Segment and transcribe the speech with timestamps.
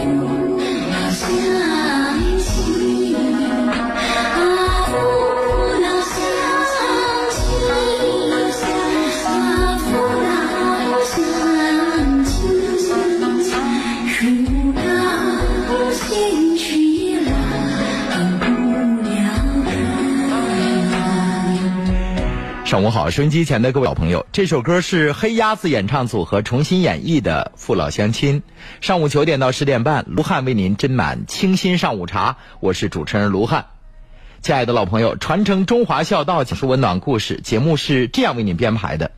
[1.30, 1.69] 「いらっ。
[22.70, 28.42] 上午好，收音机前的各位老朋友，这首歌是黑鸭子演唱组合重新演绎的《父老乡亲》。
[28.80, 33.66] 上午九点到十点半，卢汉为您斟满清新上午茶，我是主持人卢汉。
[34.40, 39.10] 亲爱的老朋友，传承中华孝道，讲述温暖故事，节目是这样为您编排的。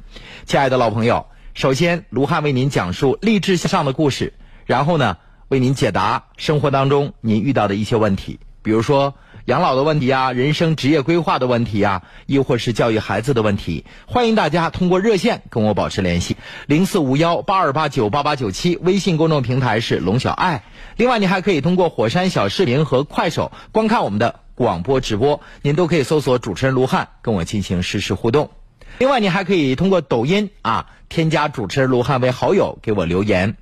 [0.46, 4.32] 亲爱的老朋友，首先卢汉为您讲述励志向上的故事，
[4.64, 9.14] 然后呢，为您解答生活当中您遇到的一些问题，比如说。
[9.46, 20.62] 养老的问题啊，人生职业规划的问题啊，亦或是教育孩子的问题，欢迎大家通过热线跟我保持联系，零四五幺八二八九八八九七，微信公众平台是龙小爱。
[20.96, 28.50] 另外，你还可以通过火山小视频和快手观看我们的广播直播，您都可以搜索主持人卢汉跟我进行实时互动。
[28.98, 33.56] 另外，你还可以通过抖音啊添加主持人卢汉为好友，给我留言。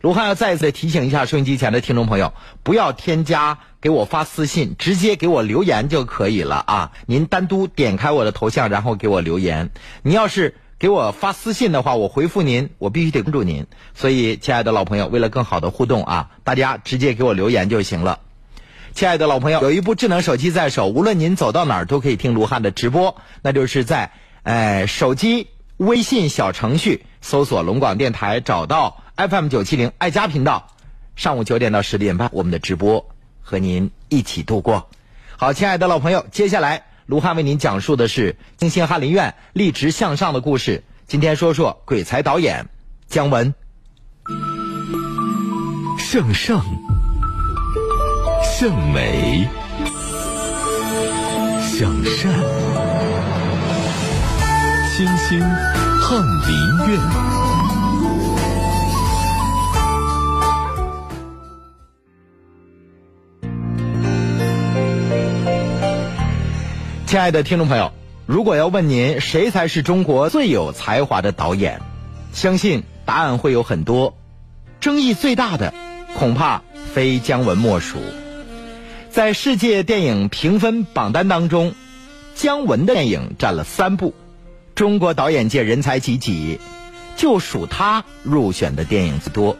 [0.00, 6.92] 卢汉要再一次提醒一下收音机前的听众朋友，不要添加给我发私信，直接给我留言就可以了啊！
[7.04, 9.68] 您单独点开我的头像，然后给我留言。
[10.00, 13.66] 你要是给我发私信的话，我回复您，我必须得关注您。
[13.94, 18.20] 所以，亲爱的老朋友，为了更好的互动啊，大家直接给我留言就行了。
[18.94, 24.12] 亲爱的老朋友，有一部智能手机在手，无论您走到哪儿都可以听卢汉的直播，那就是在
[24.44, 28.99] 呃手机微信小程序搜索龙广电台，找到。
[29.28, 30.68] FM 九七零爱家频道，
[31.14, 33.10] 上午九点到十点半，我们的直播
[33.42, 34.88] 和您一起度过。
[35.36, 40.84] 好，亲爱的老朋友，接下来卢汉为您讲述的是金星翰林院励志向上的故事。
[41.06, 42.68] 今天说说鬼才导演
[43.08, 43.52] 姜文。
[45.98, 46.64] 向上，
[48.42, 49.46] 向美，
[51.60, 52.32] 向善，
[54.96, 55.40] 星星
[56.00, 57.49] 翰林院。
[67.10, 67.90] 亲爱的听众朋友，
[68.24, 71.80] 如果要问您谁才是中国最有才华的导演，
[72.32, 74.16] 相信答案会有很多。
[74.78, 75.74] 争议最大的，
[76.16, 76.62] 恐怕
[76.94, 77.98] 非姜文莫属。
[79.10, 81.74] 在世界电影评分榜单当中，
[82.36, 84.14] 姜文的电影占了三部。
[84.76, 86.60] 中国导演界人才济济，
[87.16, 89.56] 就属他入选的电影最多。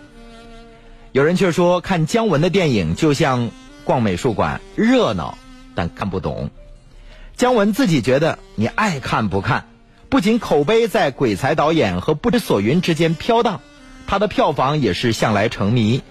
[1.11, 3.51] 有人却说，看姜文的电影就像
[3.83, 5.37] 逛美术馆，热闹
[5.75, 6.51] 但看不懂。
[7.41, 9.65] 姜文自己觉得，你爱看不看，
[10.11, 13.63] 不仅口碑在鬼才导演和不知所云之间飘荡，
[14.07, 16.03] 他的票房也是向来成谜。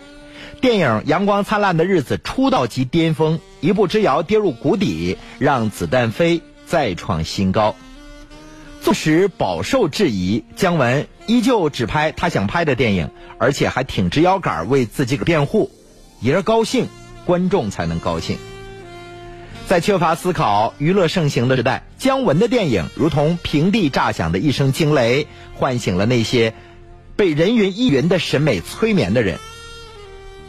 [0.59, 7.75] 电影《阳光灿烂的日子》出道即巅峰，一步之遥跌入谷底，让子弹飞再创新高。
[8.81, 15.69] 纵使饱受质疑，姜文依旧只拍他想拍的电影，而且还挺直腰杆为自己个辩护。
[16.21, 16.87] 爷高兴，
[17.27, 18.39] 观众才能高兴。
[19.69, 26.55] 在缺乏思考、娱乐盛行的时代，姜文的电影如同平地炸响的一声惊雷，唤醒了那些
[27.15, 29.37] 被人云亦云的审美催眠的人。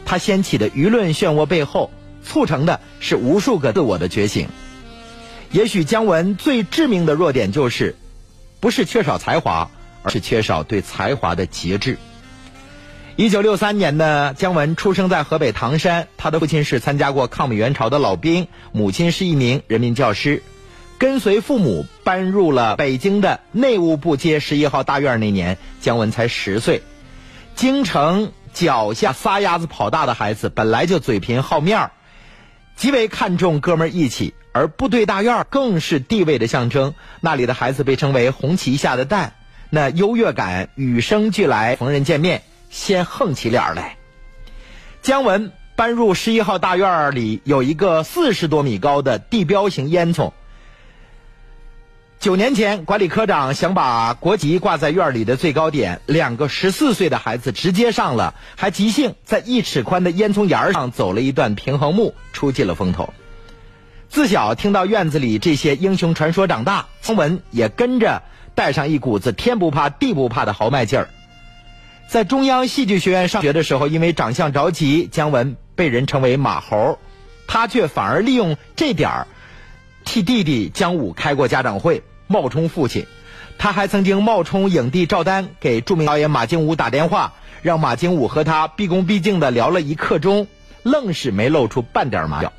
[0.05, 1.91] 他掀起的舆论漩涡背后，
[2.23, 4.47] 促成的是无数个自我的觉醒。
[5.51, 7.95] 也许姜文最致命的弱点就是，
[8.59, 9.69] 不是缺少才华，
[10.01, 11.99] 而是缺少对才华的节制。
[13.17, 20.41] 一九六三年的姜文出生在河北唐山，他的父亲是参加过抗美援朝的老兵，母亲是一名人民教师。
[20.97, 26.83] 跟随父母搬入了北京的内务部街十一号大院那年，姜文才十岁。
[27.53, 31.91] 京城脚下撒丫子跑大的孩子，本来就嘴贫好面儿，
[32.77, 36.93] 极为看重哥们义气，而部队大院更是地位的象征。
[37.19, 39.33] 那里的孩子被称为红旗下的蛋，
[39.69, 42.43] 那优越感与生俱来，逢人见面。
[42.71, 43.97] 先横起脸来。
[45.03, 50.31] 姜文搬入十一号大院里，有一个四十多米高的地标型烟囱。
[52.19, 63.11] 九年前，管理科长想把国旗挂在院里的最高点，两个十四岁的孩子直接上了，还即兴在一尺宽的烟囱沿上走了一段平衡木，出尽了风头。
[64.07, 68.21] 自小听到院子里这些英雄传说长大，姜文也跟着
[68.53, 71.09] 带上一股子天不怕地不怕的豪迈劲儿。
[72.11, 76.99] 在中央戏剧学院上学的时候，因为长相着急，姜文被人称为马猴，
[77.47, 79.27] 他却反而利用这点儿，
[80.03, 83.05] 替弟弟姜武开过家长会，冒充父亲。
[83.57, 87.31] 他还曾经冒充影帝赵丹给著名导演马金武打电话，
[87.61, 90.47] 让马金武和他毕恭毕敬的聊了一刻钟，
[90.83, 92.51] 愣是没露出半点马脚。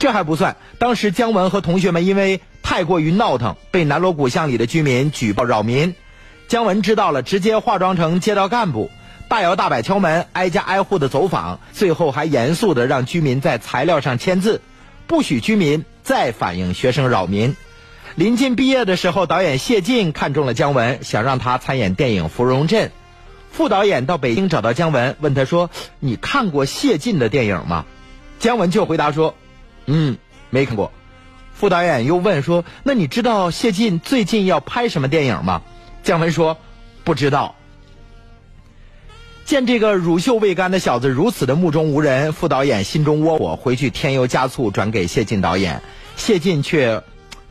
[0.00, 5.94] 这还不算，当时姜文和同学们因为太过于闹腾，被南锣鼓巷里的居民举报扰民。
[6.54, 8.88] 姜文知道了，直接化妆成街道干部，
[9.26, 14.60] 大摇大摆敲门，挨家挨户的走访，最后还严肃的让居民在材料上签字，
[15.08, 17.56] 不许居民再反映学生扰民。
[18.14, 22.86] 临近毕业的时候，导演谢晋看中了姜文，想让他参演电影《芙蓉镇》。
[23.50, 27.84] 副导演到北京找到姜文，问他说：“你看过谢晋的电影吗？”
[28.38, 29.34] 姜文就回答说
[29.86, 30.18] ：“嗯，
[30.50, 30.92] 没看过。”
[31.52, 35.60] 副导演又问说：“那你知道谢晋最近要拍什么电影吗？”
[36.04, 36.58] 姜文说
[37.02, 37.56] ：“不知道。”
[39.44, 45.82] 见这个乳臭未干的小子如此的目中无人，副导演心中窝火，回去添油加醋转给谢晋导演。
[46.16, 47.02] 谢晋却。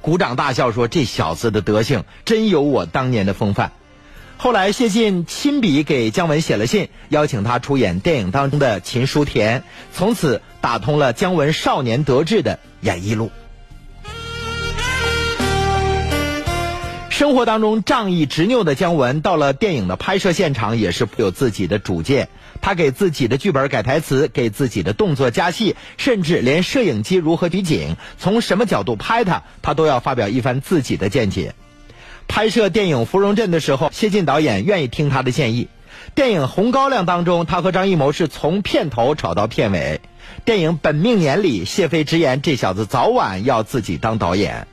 [0.02, 3.72] 鼓掌大笑说：“这小子的德行真有我当年的风范。”
[4.36, 9.64] 后来谢晋亲笔给姜文写了信，邀请他出演电影当中的秦书田，
[9.94, 13.32] 从此打通了姜文少年得志的演艺路。
[17.14, 22.28] 生活当中仗义执拗的姜文，到了电影的拍摄现场也是有自己的主见。
[22.60, 31.54] 他给自己的剧本改台词，给自己的动作加戏，甚至连摄影机如何取景、从什么角度拍他，他都要发表一番自己的见解。
[32.28, 35.68] 拍摄电影《芙蓉镇》的时候，谢晋导演愿意听他的建议。
[36.16, 40.02] 电影《红高粱》当中，他和张艺谋是从片头吵到片尾。
[40.46, 44.66] 电影《本命年》里，谢飞直言这小子早晚要自己当导演。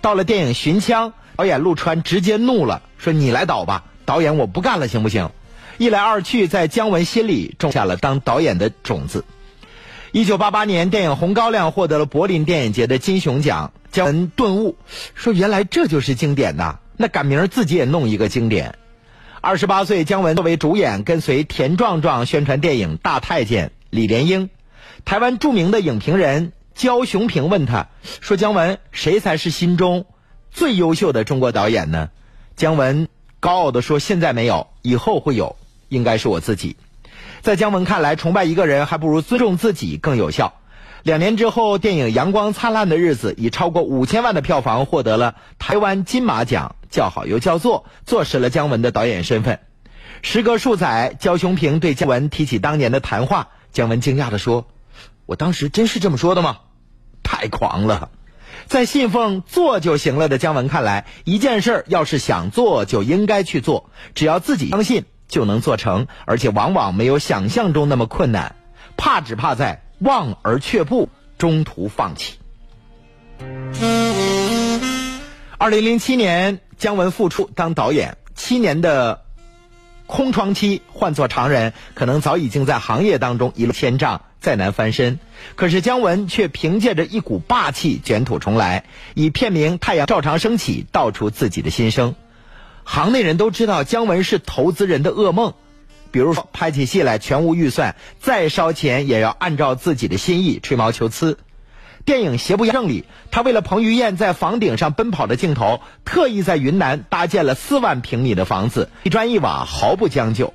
[0.00, 1.10] 到了电影《寻枪》。
[1.38, 5.30] 导演陆川直接怒了，说：“你来导吧，导演我不干了，行不行？”
[5.78, 9.24] 一来二去，在姜文心里种下了当导演的种子。
[10.10, 14.76] 一九八八年，电影《红高粱》获得了柏林电影节的金熊奖，姜文顿悟，
[15.14, 18.74] 说：“原来这就是经典呐！”那赶明儿自己也弄一个经典。
[19.40, 23.68] 二十八岁，姜文作为主演，跟随田壮壮宣传电影《大太监》。
[23.90, 24.50] 李莲英，
[25.04, 27.86] 台湾著名的影评人焦雄平问他
[28.20, 30.04] 说：“姜文，谁才是心中？”
[30.58, 32.10] 最优秀的中国导演呢？
[32.56, 33.06] 姜文
[33.38, 35.54] 高傲地说：“现在没有，以后会有，
[35.88, 36.76] 应该是我自己。”
[37.42, 40.54] 在姜文看来，崇拜一个人还不如尊重自己更有效。
[41.04, 49.60] 两年之后，电影《阳光灿烂的日子》以超过五千万的票房获得了台湾金马奖，叫好又叫座，坐实了姜文的导演身份。
[50.22, 54.66] 时隔数载，焦雄平对姜文提起当年的谈话，姜文惊讶地说
[55.24, 56.58] ：“我当时真是这么说的吗？
[57.22, 58.10] 太狂了！”
[58.68, 68.54] 在信奉做就行了的姜文看来，一件事儿要是想做，就应该去做，只要自己相信，就能做成，而且往往没有想象中那么困难。
[68.98, 72.34] 怕只怕在望而却步，中途放弃。
[75.56, 79.22] 二零零七年，姜文复出当导演，七年的
[80.08, 84.22] 空窗期，换做常人，可能早已经在行业当中一落千丈。
[84.40, 85.18] 再难翻身，
[85.56, 88.84] 可是姜文却凭借着一股霸气卷土重来，
[89.14, 92.14] 以片名《太阳照常升起》道出自己的心声。
[92.84, 95.54] 行内人都知道姜文是投资人的噩梦，
[96.12, 101.36] 比如说拍起戏来全无预算，再烧钱也要按照自己的心意吹毛求疵。
[102.08, 110.54] 电影《邪不压正》里，他为了彭于晏在房顶上奔跑的镜头，特意在云南搭建了四万平米的房子，一砖一瓦毫不将就。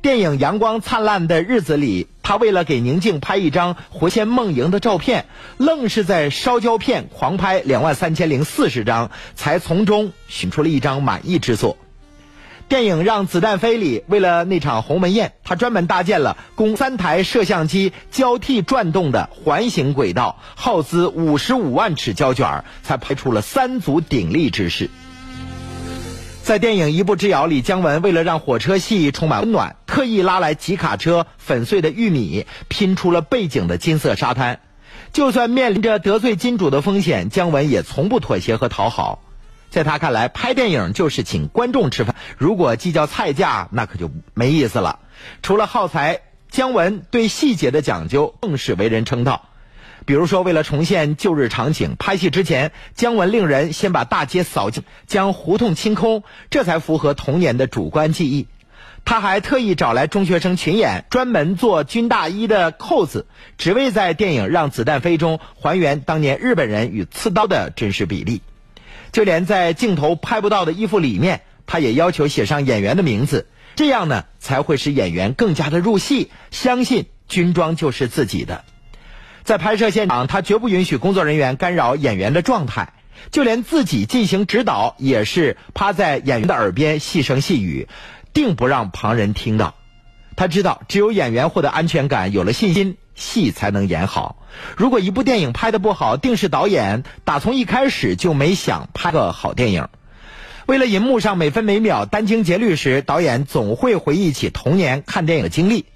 [0.00, 5.26] 电影《阳光灿烂的日子》里，他为了给宁静拍一张魂牵梦萦的照片，
[5.58, 11.76] 愣是在烧胶片狂拍两万三千零四十张，才从中选出了一张满意之作。
[12.70, 24.88] 电影《让子弹飞》里，为了那场鸿门宴，他专门搭建了供三台摄像机交替转动的环形轨道，耗资五十五万尺胶卷，才拍出了三足鼎立之势。
[26.44, 34.60] 在电影《一步之遥》里，姜文为了让火车戏充满温暖，特意拉来几卡车粉碎的玉米，拼出了背景的金色沙滩。
[35.12, 39.18] 就算面临着得罪金主的风险，姜文也从不妥协和讨好。
[39.70, 44.98] 在他看来，拍电影就是请观众吃饭，如果计较菜价，那可就没意思了。
[45.42, 49.46] 除了耗材，姜文对细节的讲究更是为人称道。
[50.06, 58.48] 比如说，为了重现旧日场景，拍戏之前，姜文令人先把大街扫净，将胡同清空，这才符合童年的主观记忆。
[59.04, 68.42] 他还特意找来中学生群演，专门做军大衣的扣子，只为在电影《让子弹飞》中还原当年日本人与刺刀的真实比例。
[69.12, 78.64] 就连在镜头拍不到的衣服里面，他也要求写上演员的名字，这样呢，才会使演员更加的入戏，相信军装就是自己的。
[79.42, 82.92] 在拍摄现场，他绝不允许工作人员干扰演员的状态，
[83.32, 87.88] 就连自己进行指导，也是趴在演员的耳边细声细语，
[88.32, 89.74] 定不让旁人听到。
[90.36, 94.36] 他知道，只有演员获得安全感，有了信心，戏才能演好。
[94.76, 99.88] 如果一部电影拍得不好，定是导演打从一开始就没想拍个好电影。
[100.66, 105.86] 为了银幕上每分每秒殚精竭虑时，导演总会回忆起童年看电影的经历。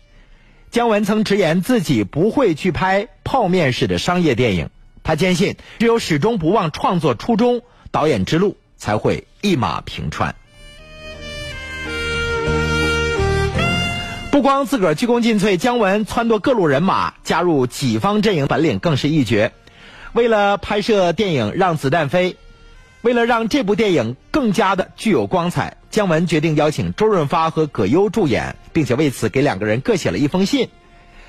[0.71, 4.71] 姜文曾直言自己不会去拍泡面式的商业电影，
[5.05, 10.35] 他坚信只有始终不忘创作初衷，导演之路才会一马平川。
[14.35, 19.53] 不光自个儿鞠躬尽瘁，姜文撺掇各路人马加入己方阵营，本领更是一绝。
[20.13, 22.33] 为了拍摄电影《让子弹飞》，
[23.03, 30.69] 为了让这部电影更加的具有光彩，姜文决定邀请周润发和葛优助演，并且为此给两个人各写了一封信。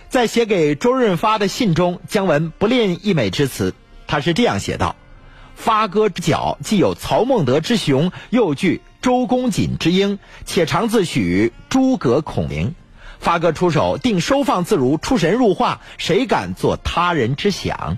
[0.10, 3.76] 在写给周润发的信中，姜文不吝溢美之词，
[4.08, 4.96] 他是这样写道
[5.54, 12.74] ：“发哥之角既有曹孟德之雄，又具周公瑾之英，且常自诩诸葛孔明。”
[13.26, 17.98] 发哥出手，定收放自如，出神入化，谁敢做他人之想？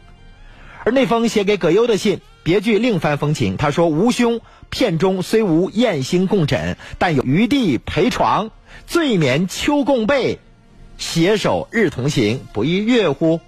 [0.86, 3.58] 而那封写给葛优的信，别具另番风情。
[3.58, 8.52] 他说：“吴兄，片中虽无燕星共枕，但有余地陪床，
[8.86, 10.40] 醉眠秋共被，
[10.98, 13.42] 携手日同行，不亦乐乎？”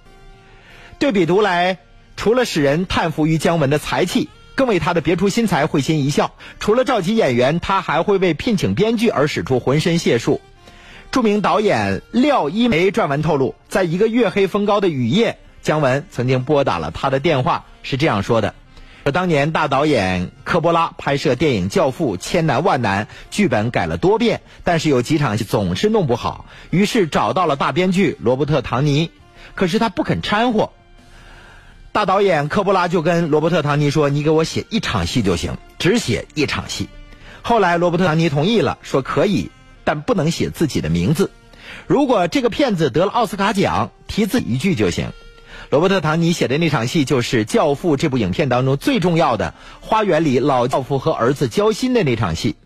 [1.00, 1.78] 对比读来，
[2.14, 6.34] 除了使人叹服于姜文的才气，更为他的别出心裁会心一笑。
[6.58, 10.42] 除了召集演员，他还会为聘请编剧而使出浑身解数。
[11.10, 18.54] 著名导演廖一梅撰文透露，在一个月黑风高的雨夜，姜文曾经拨打了他的电话，是这样说的
[19.02, 29.10] ：“说当年大导演科波拉拍摄电影《教父》，千难万难，剧本改了多遍，但是有几场戏总是弄不好，于是找到了大编剧罗伯特·唐尼，
[29.56, 30.70] 可是他不肯掺和。
[31.90, 36.88] 大导演科波拉就跟罗伯特·唐尼说：‘你给我写一场戏就行，只写一场戏。’
[37.42, 39.50] 后来罗伯特·唐尼同意了，说可以。”
[39.84, 41.30] 但不能写自己的名字。
[41.86, 45.12] 如果这个骗子得了奥斯卡奖，提字一句就行。
[45.70, 52.56] 罗伯特·唐尼写的那场戏就是《教父》这部影片当中最重要的花园里老教父和儿子交心的那场戏。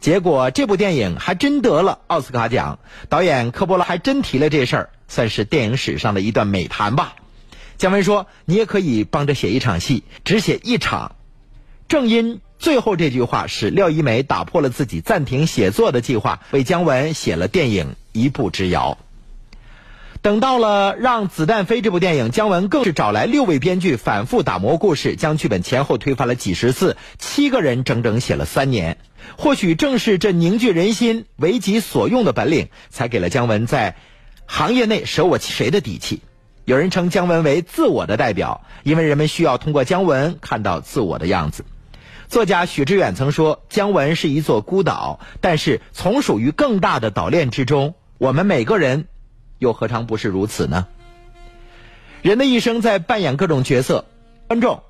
[0.00, 2.78] 结果这部电影还真得了奥斯卡奖，
[3.10, 7.16] 导演科波拉还真提了这事儿，算是电影史上的一段美谈吧。
[7.76, 11.16] 姜文说：“你也可以帮着写一场戏，只写一场。”
[11.86, 12.40] 正因。
[12.58, 18.98] 最后这句话使廖一梅打破了自己暂停写作的计划，为姜文写了电影《一步之遥》。
[20.20, 28.98] 等到了《让子弹飞》这部电影，姜文更是找来六位编剧反复打磨故事，将剧本前后推翻了几十次，七个人整整写了三年。
[29.36, 33.94] 或许正是这凝聚人心、为己所用的本领，才给了姜文在
[34.46, 36.22] 行业内舍我其谁的底气。
[36.64, 41.64] 有人称姜文为自我的代表，因为人们需要通过姜文看到自我的样子。
[42.28, 47.94] 作家许知远曾说：“姜文是一座孤岛，但是从属于更大的岛链之中。
[48.18, 49.06] 我们每个人，
[49.58, 50.86] 又何尝不是如此呢？
[52.20, 54.04] 人的一生在扮演各种角色，
[54.46, 54.82] 观众、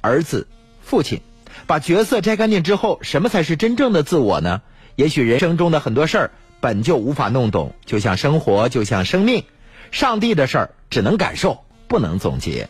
[0.00, 0.48] 儿子、
[0.80, 1.20] 父亲，
[1.68, 4.60] 把角色摘干净之后，什么才是真正的自我呢？
[4.96, 9.44] 也许人生中的很多事儿本就无法弄懂，就像生活，就像生命，
[9.92, 12.68] 上帝的事儿只能感受，不能总结。”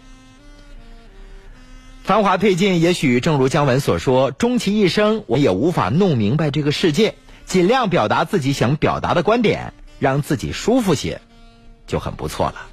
[2.12, 7.14] 繁华褪尽，也许正如姜文所说，终其一生，我也无法弄明白这个世界。
[7.46, 11.22] 尽量表达自己想表达的观点，让自己舒服些，
[11.86, 12.66] 就很不错了。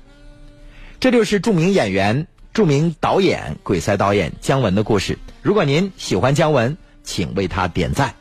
[1.00, 5.18] 这就是著名演员、著名导演、鬼才导演姜文的故事。
[5.42, 8.16] 如果您喜欢姜文，请为他点赞。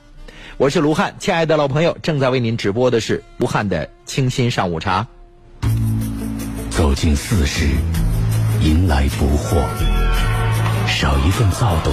[0.57, 5.09] 我是卢汉，亲爱的老朋友，正在为您直播的是卢汉的清新上午茶。
[6.71, 7.67] 走进四十，
[8.63, 9.98] 迎来不惑。
[10.89, 11.93] 少一份躁动，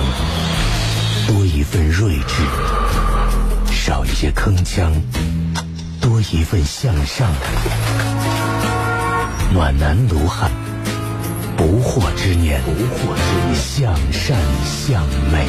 [1.28, 2.44] 多一份睿智；
[3.72, 4.90] 少一些铿锵，
[6.02, 7.30] 多一份向上。
[9.54, 10.50] 暖男卢汉，
[11.56, 15.46] 不惑之年，不惑之年，向善向美。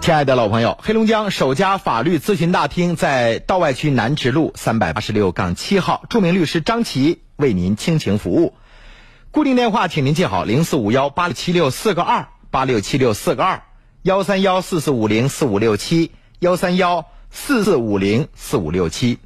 [0.00, 8.54] 亲爱的老朋友，黑龙江首家法律咨询大厅在道外区南直路三百八十六杠七号，著名律师张琪为您倾情服务。
[9.38, 13.62] 固定电话，请您记好：零四五幺八六七六四个二八六七六四个二
[14.02, 19.20] 幺三幺四四五零四五六七幺三幺四四五零四五六七。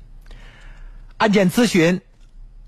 [1.16, 2.02] 案件咨询、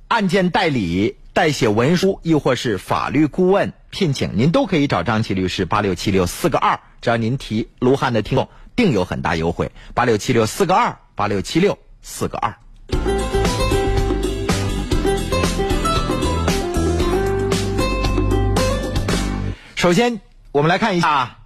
[0.08, 5.66] 案件代理、代写文书，亦或是法律顾问聘请，您都可以找张琪律师。
[5.66, 9.70] 八六七六四个二，只要您提卢汉的听众，定有很大优惠。
[9.92, 12.56] 八六七六四个二八六七六四个二。
[19.84, 21.40] 首先，我们来看一下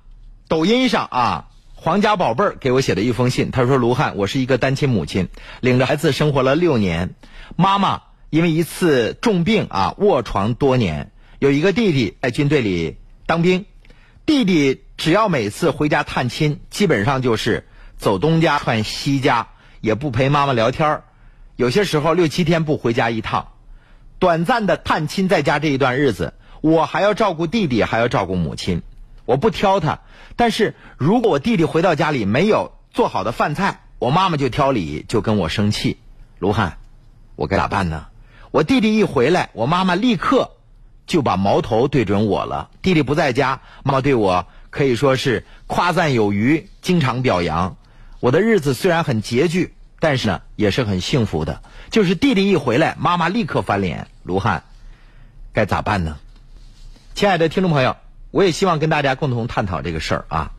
[0.46, 5.28] 抖音上啊皇家宝贝儿给我写的一封信，他说：“卢汉，我是一个单亲母亲，
[5.60, 7.16] 领着孩子生活了六年，
[7.56, 13.66] 妈妈因为一次重病啊卧床多年，有一个弟弟在军队里当兵，
[14.24, 17.66] 弟弟只要每次回家探亲，基本上就是
[17.96, 19.48] 走东家串西家，
[19.80, 21.04] 也不陪妈妈聊天儿，
[21.56, 23.48] 有些时候六七天不回家一趟，
[24.20, 28.82] 短暂的探亲在家这一段日子，我还要照顾弟弟，还要照顾母亲。”
[29.24, 29.98] 我不挑他，
[30.36, 35.98] 但是如果我弟弟回到家里没有做好的饭菜，我妈妈就挑理，就跟我生气。
[36.38, 36.78] 卢汉，
[37.36, 38.06] 我该咋办呢？
[38.50, 40.52] 我弟弟一回来，我妈妈立刻
[41.06, 42.70] 就把矛头对准我了。
[42.80, 47.76] 弟弟不在家，妈妈对我可以说是夸赞有余，经常表扬。
[48.20, 51.60] 我的日子虽然很拮据，但是呢也是很幸福的。
[51.90, 54.08] 就是弟弟一回来，妈妈立刻翻脸。
[54.22, 54.64] 卢汉，
[55.52, 56.16] 该咋办呢？
[57.18, 57.96] 亲爱的听众朋友。
[58.30, 60.52] 我也希望跟大家共同探讨这个事儿啊。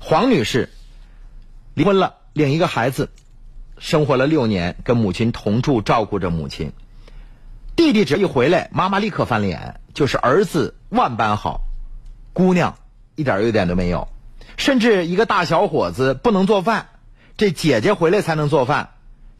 [0.00, 0.68] 黄女士
[1.72, 3.10] 离婚了，领一个孩子，
[3.78, 6.72] 生活了六年，跟母亲同住，照顾着母亲。
[7.76, 11.60] 弟弟只要一回来，妈妈立刻翻脸，就是儿子万般好，
[12.32, 12.74] 姑娘
[13.14, 14.08] 一点优点都没有。
[14.56, 16.88] 甚至一个大小伙子不能做饭，
[17.36, 18.94] 这姐姐回来才能做饭，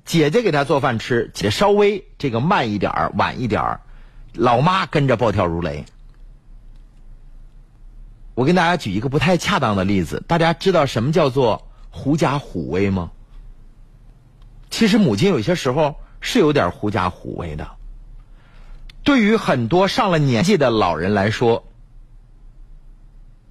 [0.04, 3.80] 姐姐给他做饭吃，姐稍微这个慢一点儿、晚一点儿，
[4.34, 5.84] 老妈跟着暴跳如雷。
[8.40, 13.10] 我跟大家举一个不太恰当的例子，大家知道什么叫做狐假虎威吗？
[14.70, 17.72] 其实母亲有些时候是有点狐假虎威的。
[19.04, 21.66] 对于很多上了年纪的老人来说，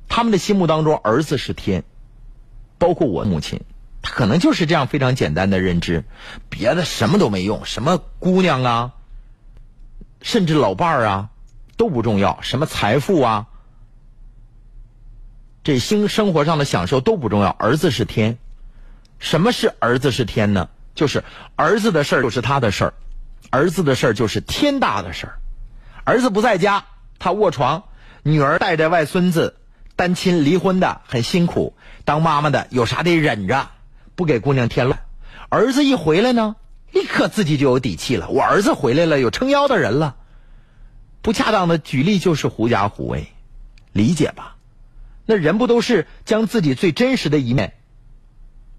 [0.07, 1.83] 他们的心目当中儿子是天，
[2.79, 3.61] 包括我母亲，
[4.01, 6.03] 她可能就是这样非常简单的认知，
[6.49, 8.93] 别的什么都没用，什么姑娘啊，
[10.23, 11.29] 甚至老伴儿啊
[11.77, 13.48] 都不重要，什么财富啊。
[15.69, 18.39] 这生生活上的享受都不重要，儿子是天。
[19.19, 20.67] 什么是儿子是天呢？
[20.95, 21.23] 就是
[21.55, 22.93] 儿子的事儿就是他的事儿，
[23.51, 25.37] 儿子的事儿就是天大的事儿。
[26.05, 26.85] 儿子不在家，
[27.19, 27.83] 他卧床，
[28.23, 29.57] 女儿带着外孙子，
[29.95, 33.69] 单亲离婚的很辛苦，当妈妈的有啥得忍着，
[34.15, 34.99] 不给姑娘添乱。
[35.49, 36.55] 儿子一回来呢，
[36.91, 38.29] 立刻自己就有底气了。
[38.29, 40.15] 我儿子回来了，有撑腰的人了。
[41.21, 43.27] 不恰当的举例就是狐假虎威，
[43.91, 44.55] 理解吧？
[45.31, 47.73] 那人不都是将自己最真实的一面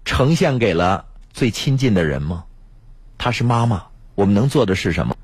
[0.03, 2.43] 呈现给了最亲近的人吗？
[3.17, 3.85] 她是妈妈，
[4.15, 5.15] 我们能做的是什么？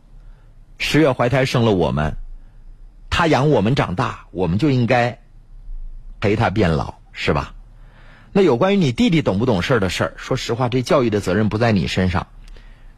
[0.77, 2.15] 十月怀胎生了我们，
[3.09, 5.19] 她养我们长大，我们就应该
[6.21, 7.55] 陪她变老，是吧？
[8.31, 12.27] 那有关于你弟弟懂不懂事儿的事儿，说实话，这教育的责任不在你身上，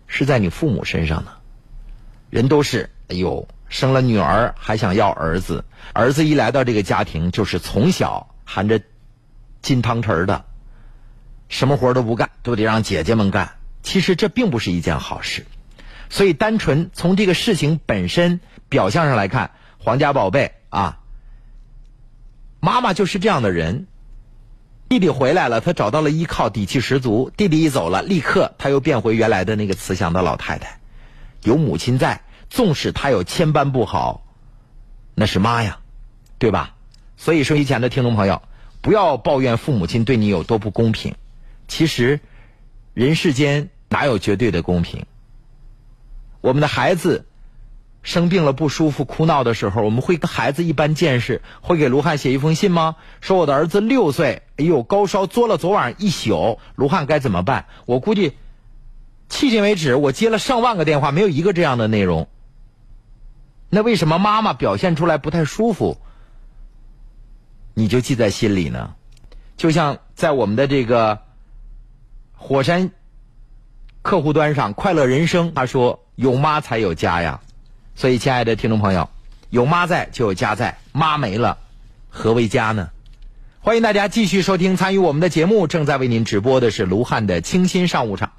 [0.06, 1.32] 是在你父母身上呢。
[2.30, 3.48] 人都是，哎呦。
[3.70, 8.82] 生了女儿还想要儿子，儿子一来到这个家庭就是从小含着
[9.62, 10.44] 金汤匙的，
[11.48, 13.54] 什么活都不干，都得让姐姐们干。
[13.84, 15.46] 其实这并不是一件好事，
[16.10, 21.00] 所以单纯从这个事情本身表象上来看，皇家宝贝啊，
[22.60, 23.88] 妈妈就是这样的人。
[24.90, 27.32] 弟弟回来了，他找到了依靠，底气十足。
[27.38, 30.80] 弟弟一走了，立刻他又变回原来的那个慈祥的老太太，
[31.44, 32.24] 有母亲在。
[32.50, 34.24] 纵使他有千般不好，
[35.16, 35.80] 那是妈呀，
[36.38, 36.76] 对吧？
[37.16, 38.42] 所以收音前的听众朋友，
[38.82, 41.16] 不要抱怨父母亲对你有多不公平。
[41.68, 42.20] 其实，
[42.94, 45.06] 人世间哪有绝对的公平？
[46.42, 47.26] 我们的孩子
[48.02, 52.96] 生病了不舒服哭闹的时候，我们会跟孩子一般见识，会给卢汉写一封信吗？
[53.20, 57.66] 说我的儿子六岁，哎呦高烧作了昨晚一宿，卢汉该怎么办？
[57.86, 58.38] 我估计，
[59.30, 62.28] 迄今为止我接了上万个电话，没有一个这样的内容。
[63.70, 65.98] 那为什么妈妈表现出来不太舒服，
[67.74, 68.96] 你就记在心里呢？
[69.58, 71.22] 就像在我们的这个
[72.34, 72.92] 火山
[74.02, 77.42] 客户端上，快乐人生他说有妈才有家呀。
[77.96, 79.10] 所以，亲爱的听众朋友，
[79.50, 81.58] 有妈在就有家在，妈没了，
[82.10, 82.90] 何为家呢？
[83.60, 88.32] 欢迎大家继续收听参与我们的节目，正在为您直播的是卢汉的清新上午场。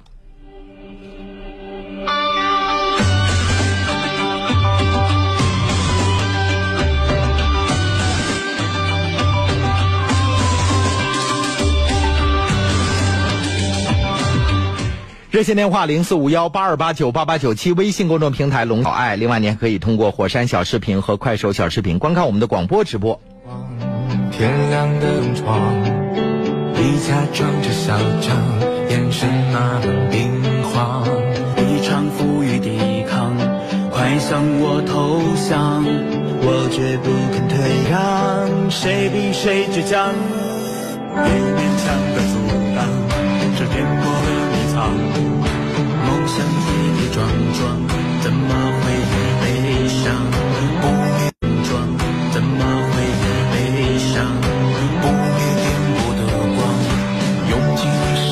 [15.41, 19.15] 热线电话零四五幺八二八九八八九七，微信公众平台龙小爱。
[19.15, 23.19] 另外，您还可以通过火山小视频和快手小视频观看我们的广播直播。
[24.31, 25.59] 天亮的窗，
[26.75, 28.37] 离家装着小城，
[28.91, 30.29] 眼神那般兵
[30.61, 31.07] 荒。
[31.57, 33.35] 一场风雨抵抗，
[33.89, 35.83] 快向我投降，
[36.43, 40.13] 我绝不肯退让，谁比谁倔强。
[41.15, 42.37] 别勉强的阻
[42.75, 42.85] 挡
[43.57, 44.91] 这颠簸的藏。
[44.93, 47.19] 梦想跌跌撞
[47.57, 47.59] 撞，
[48.21, 48.83] 怎么会
[49.41, 49.43] 悲
[49.87, 50.03] 伤？
[50.81, 51.19] 不灭
[51.67, 51.69] 撞，
[52.31, 52.59] 怎么
[52.91, 52.93] 会
[53.51, 53.53] 悲
[53.99, 54.15] 伤？
[55.01, 55.63] 不灭颠
[55.95, 56.19] 簸的
[56.55, 56.59] 光，
[57.49, 57.79] 涌进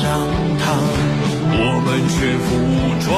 [0.60, 0.62] 膛。
[1.52, 2.74] 我们全副武
[3.04, 3.08] 装，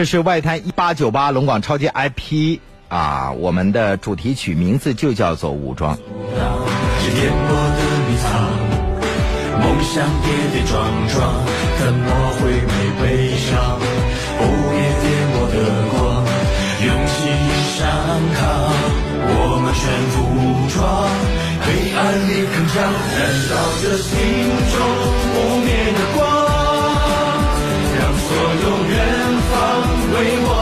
[0.00, 2.58] 这是外滩一八九八龙广超级 IP
[2.88, 5.94] 啊，我们的主题曲名字就叫做《武装》。
[5.98, 8.32] 是颠簸的迷藏，
[9.60, 11.44] 梦想跌跌撞撞，
[11.78, 12.08] 怎么
[12.40, 13.78] 会没悲伤？
[14.38, 15.04] 不灭颠
[15.36, 16.00] 簸的光，
[16.80, 17.28] 勇气
[17.76, 17.84] 上
[18.32, 18.40] 膛，
[19.28, 20.80] 我们全副武装，
[21.60, 24.08] 黑暗里铿锵，燃烧着心
[24.72, 24.80] 中
[25.34, 26.24] 不灭的光，
[28.00, 28.32] 让所
[28.64, 28.64] 有
[30.20, 30.59] 为我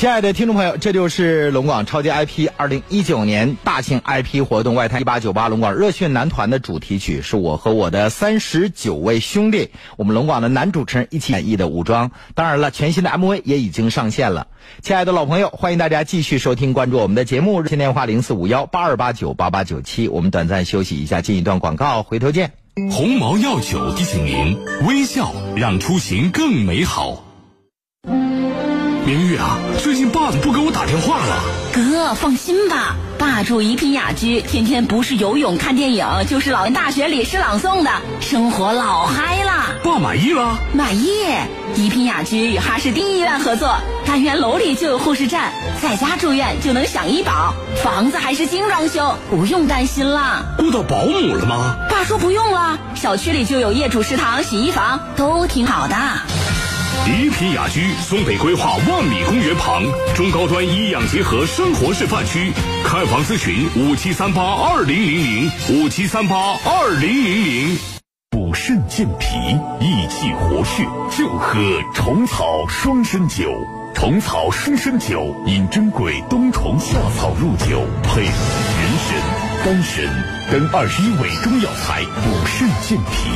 [0.00, 12.12] 亲爱的听众朋友，这就是龙广超级 IP 二零一九年大型 IP 活动外滩一八九八龙广热血男团的主题曲，是我和我的三十九位兄弟，我们龙广的男主持人一起演绎的武装。
[12.34, 14.46] 当然了，全新的 MV 也已经上线了。
[14.80, 20.08] 亲爱的老朋友，欢迎大家继续收听关注我们的节目，热线电话零四五幺八二八九八八九七。
[20.08, 22.52] 我们短暂休息一下，进一段广告，回头见。
[22.90, 27.22] 鸿茅药酒提醒您：微笑让出行更美好。
[29.10, 31.42] 明玉啊，最近爸怎么不给我打电话了？
[31.74, 39.74] 哥，放心吧，爸住宜品雅居，天天不是游泳看电影，就是老年大学里诗朗诵的，生活老嗨了！
[39.82, 40.56] 爸满意了？
[40.72, 41.24] 满意！
[41.74, 43.74] 宜品雅居与哈市第一医院合作，
[44.06, 50.46] 单元楼里就有护士站，在家住院就能享医保，房子还是精装修，不用担心了。
[50.56, 51.74] 雇到保姆了吗？
[51.90, 55.96] 爸说不用了，小区里就有业主食堂、洗衣房，都挺好的。
[57.06, 59.82] 宜品雅居松北规划万米公园旁，
[60.14, 62.52] 中高端医养结合生活示范区。
[62.84, 67.78] 看房咨询五七三八二零零零五七三八二零零零。
[68.30, 69.26] 补肾健脾、
[69.80, 70.84] 益气活血，
[71.16, 71.58] 就喝
[71.94, 73.50] 虫草双参酒。
[73.94, 80.04] 虫草双参酒因珍贵冬虫夏草入酒，配人参、丹参
[80.50, 83.28] 等二十一味中药材，补肾健脾、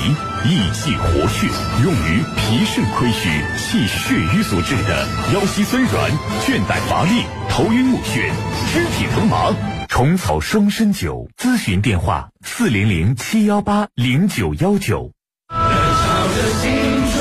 [0.48, 1.46] 益气活血，
[1.82, 6.10] 用于脾肾亏虚、气血瘀所致的腰膝酸软、
[6.46, 8.32] 倦怠乏力、头晕目眩、
[8.72, 9.52] 肢体疼麻。
[9.88, 15.12] 虫草双参酒，咨询电话：四零零七幺八零九幺九。
[15.50, 17.20] 燃烧着心中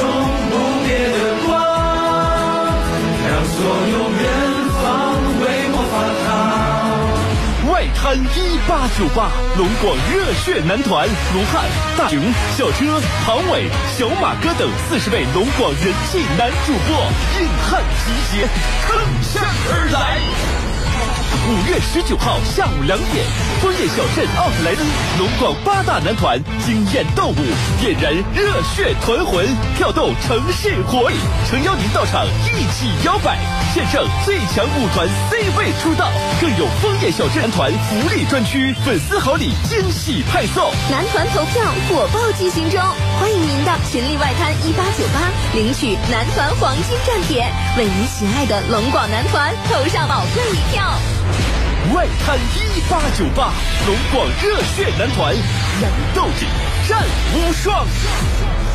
[0.50, 0.54] 不
[0.88, 1.52] 灭的光，
[3.28, 3.58] 让所
[3.92, 4.24] 有远
[4.82, 4.82] 方
[5.42, 6.32] 为我发烫。
[7.72, 11.66] 外滩一八九八龙广热血男团，卢汉、
[11.98, 12.20] 大熊、
[12.56, 16.96] 小车、庞伟、小马哥等四十位龙广人气男主播
[17.40, 18.46] 硬汉集结，
[18.88, 20.63] 铿锵而来。
[21.46, 23.26] 五月十九号下午两点，
[23.62, 24.86] 枫叶小镇奥特莱登
[25.20, 27.36] 龙广八大男团惊艳斗舞，
[27.82, 31.16] 点燃热血团魂，跳动城市火力，
[31.50, 33.38] 诚邀您到场一起摇摆。
[33.74, 36.08] 见证最强舞团 C 位出道，
[36.40, 40.72] 更有枫叶小镇男团福利专区，粉丝好礼惊喜派送。
[40.92, 42.80] 男团投票火爆进行中，
[43.20, 45.20] 欢迎您到群力外滩一八九八
[45.54, 47.44] 领取男团黄金站帖，
[47.78, 50.94] 为您喜爱的龙广男团投上宝贵一票。
[51.94, 53.52] 外滩一八九八，
[53.86, 55.34] 龙广热血男团，
[55.82, 56.46] 燃斗志，
[56.88, 57.04] 战
[57.36, 57.86] 无双。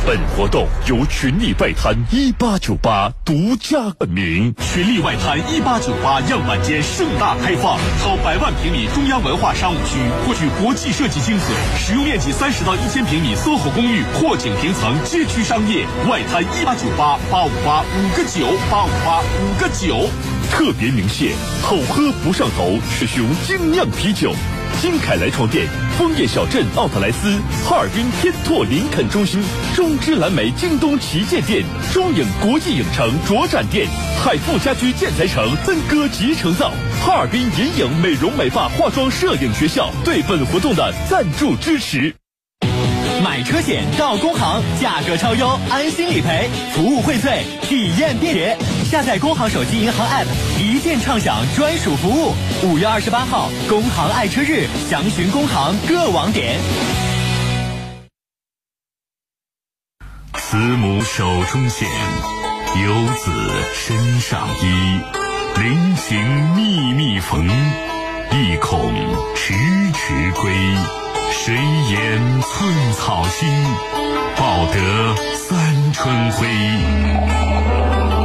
[0.09, 4.55] 本活动由群力外滩一八九八独家冠名。
[4.59, 15.85] 群力外滩一八九八样板间盛大开放，超百万平米中央文化商务区，获取国际设计精髓，使用面积三十到一千平米 SOHO 公寓，或景平层街区商业。
[16.09, 20.09] 外滩一八九八八五八五个九八五八五个九。
[20.51, 24.33] 特别鸣谢好喝不上头是熊精酿啤酒，
[24.81, 25.67] 金凯莱床垫，
[25.99, 29.43] 枫叶小镇奥特莱斯，哈尔滨天拓林肯中心，
[29.75, 33.89] 中芝蓝莓京东旗舰店，中影国际影城卓展店，
[34.23, 36.73] 海富家居建材城森歌集成灶，
[37.05, 42.15] 哈尔滨银影美容美发化妆摄影学校对本活动的赞助支持。
[43.29, 48.57] 买车险到工行，价格超优，安心理赔，服务荟萃，体验便捷。
[48.91, 50.25] 下载工行手机银行 App，
[50.59, 52.35] 一键畅享专属服务。
[52.63, 56.59] 五月二十八号，工行爱车日，详询工行各网点。
[60.33, 61.87] 慈母手中线，
[62.83, 63.31] 游子
[63.75, 65.01] 身上衣。
[65.61, 67.47] 临行密密缝，
[68.33, 68.93] 意恐
[69.35, 69.55] 迟
[69.93, 70.53] 迟归。
[71.31, 73.49] 谁言寸草心，
[74.37, 76.47] 报得三春晖。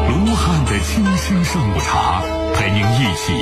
[0.09, 2.21] 卢汉的清新上午茶，
[2.53, 3.33] 陪您一起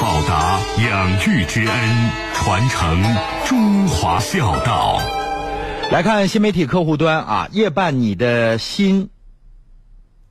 [0.00, 3.02] 报答养育之恩，传承
[3.46, 5.00] 中华孝道。
[5.90, 9.10] 来看新媒体客户端啊，夜半你的心，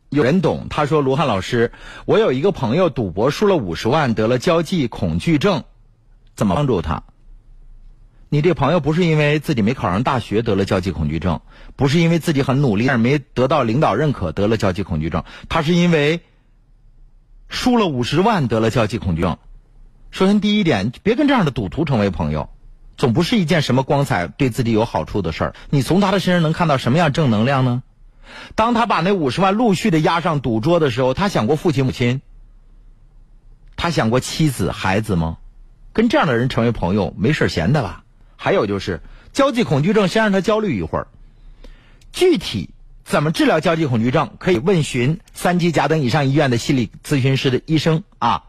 [0.09, 0.67] 有人懂。
[0.69, 1.71] 他说：“卢汉老师，
[2.05, 5.63] 我有一个朋友赌博输了五十万，得了交际恐惧症，
[6.35, 7.03] 怎么帮助他？”
[8.29, 11.41] 你这朋友不是因为自己没考上大学得了交际恐惧症，
[11.75, 16.21] 不是因为自己很努力但是没得到领导认可得了交际恐惧症，他是因为
[17.47, 19.37] 输了五十万得了交际恐惧症。
[20.09, 22.49] 首先第一点，别跟这样的赌徒成为朋友，
[22.97, 25.55] 总不是一件什么光彩对自己有好处的事儿。
[25.69, 27.83] 你从他的身上能看到什么样正能量呢？
[28.55, 32.21] 当他把那五十万陆续的压上赌桌的时候，他想过父亲母亲，
[33.75, 35.37] 他想过妻子孩子吗？
[35.93, 38.03] 跟这样的人成为朋友，没事闲的吧？
[38.35, 39.01] 还有就是
[39.31, 41.07] 交际恐惧症，先让他焦虑一会儿。
[42.11, 42.71] 具体
[43.05, 48.43] 怎么治疗交际恐惧症，可以问询三级甲等以上医院的心理咨询师的医生啊。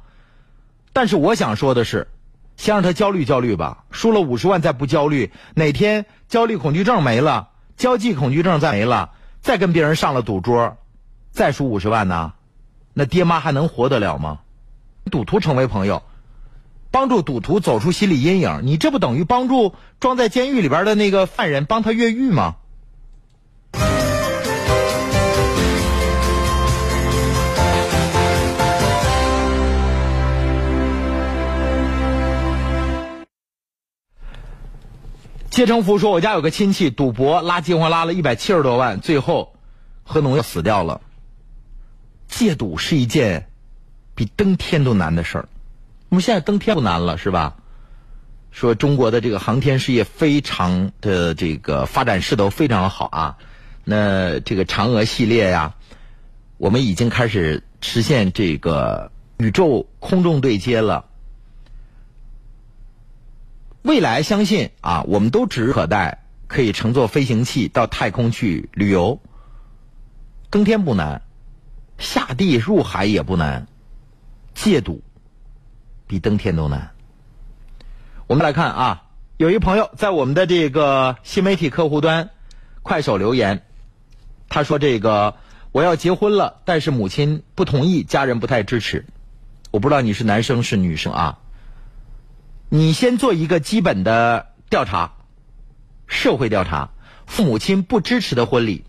[0.93, 2.09] 但是我想说的是，
[2.57, 3.85] 先让他焦虑焦虑吧。
[3.91, 9.11] 输了五十万再不焦虑，哪天焦虑恐惧症没了，交际恐惧症再没了，
[9.43, 10.77] 再跟别人上了赌桌，
[11.31, 12.33] 再输五十万呢？
[12.95, 14.41] 那爹妈还能活得了吗？
[15.11, 16.03] 赌徒成为朋友。
[16.95, 22.55] 帮助赌徒走出心理阴影，你这不等于帮助装在监狱里边的那个犯人帮他越狱吗？
[35.51, 39.57] 谢成福说：“我家有个亲戚赌博拉饥荒拉了一百七十多万，最后
[40.05, 41.01] 喝农药死掉了。
[42.29, 43.49] 戒赌是一件
[44.15, 45.49] 比登天都难的事儿。
[46.15, 47.57] 我们现在登天不难了，是吧？
[48.53, 53.39] 说中国的这个航天事业非常的这个发展势头非常好啊。
[53.83, 55.75] 那这个嫦娥系列呀，
[56.57, 61.07] 我们已经开始实现这个宇宙空中对接了。
[63.83, 69.19] 未来相信啊，我们都指日可待，可以乘坐飞行器到太空去旅游。
[70.49, 71.23] 登天不难，
[71.99, 73.67] 下地入海也不难，
[74.55, 75.03] 戒赌
[76.07, 76.93] 比登天都难。
[78.27, 79.03] 我们来看啊，
[79.37, 82.31] 有一朋友在我们的这个新媒体客户端
[82.83, 83.65] 快手留言，
[84.49, 85.37] 他说：“这个
[85.73, 89.07] 我要结婚了，但是母亲不同意，家人不太支持。
[89.71, 91.39] 我不知道你是男生是女生啊？
[92.69, 95.15] 你先做一个基本的调查，
[96.07, 96.91] 社会调查，
[97.27, 98.85] 父母亲不支持的婚礼，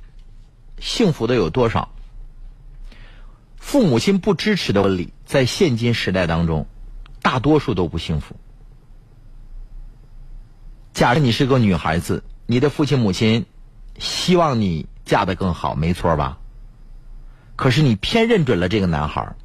[0.80, 1.90] 幸福的有多少？
[3.58, 6.68] 父母亲不支持的婚礼，在现今时代当中，
[7.26, 8.36] 大多数都不幸福。
[10.94, 13.48] 假设你是个女孩子，你的父亲母亲
[13.98, 16.38] 希望你嫁得更好，没错吧？
[17.56, 19.36] 可是你偏认准了这个男孩，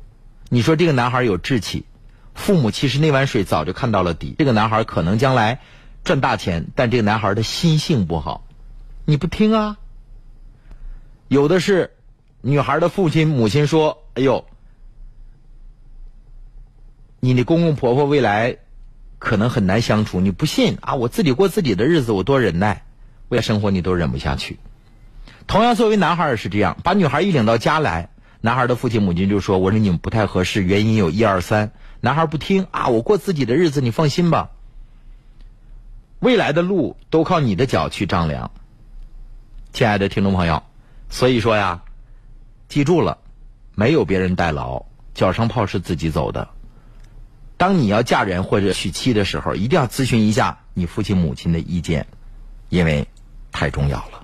[0.51, 1.87] 你说这个男孩有志气，
[2.35, 4.35] 父母其实那碗水早就看到了底。
[4.39, 5.63] 这个男孩可能将来
[6.05, 8.45] 赚大钱，但这个男孩的心性不好，
[9.07, 9.79] 你不听啊？
[11.29, 11.97] 有的是
[12.43, 14.45] 女孩的父亲母亲说：“哎呦，
[17.21, 18.57] 你的公公婆婆未来
[19.19, 20.95] 可能很难相处，你不信啊？
[20.95, 22.85] 我自己过自己的日子，我多忍耐，
[23.29, 24.59] 为了生活你都忍不下去。
[25.47, 28.09] 同样，作为男孩也是这样，把女孩一领到家来，
[28.41, 34.51] 男孩的父亲母亲就说：“我说你们不太合适，原因有一二三。”男孩不听啊，我过自己的日子，你放心吧。
[36.21, 38.51] 未来的路都靠你的脚去丈量，
[39.75, 40.63] 亲爱的听众朋友。
[41.11, 41.83] 所以说呀，
[42.69, 43.19] 记住了，
[43.75, 46.49] 没有别人代劳，脚上泡是自己走的。
[47.61, 52.07] 当你要嫁人或者娶妻的时候，一定要咨询一下你父亲母亲的意见，
[52.71, 53.07] 因为
[53.53, 54.20] 太重要了。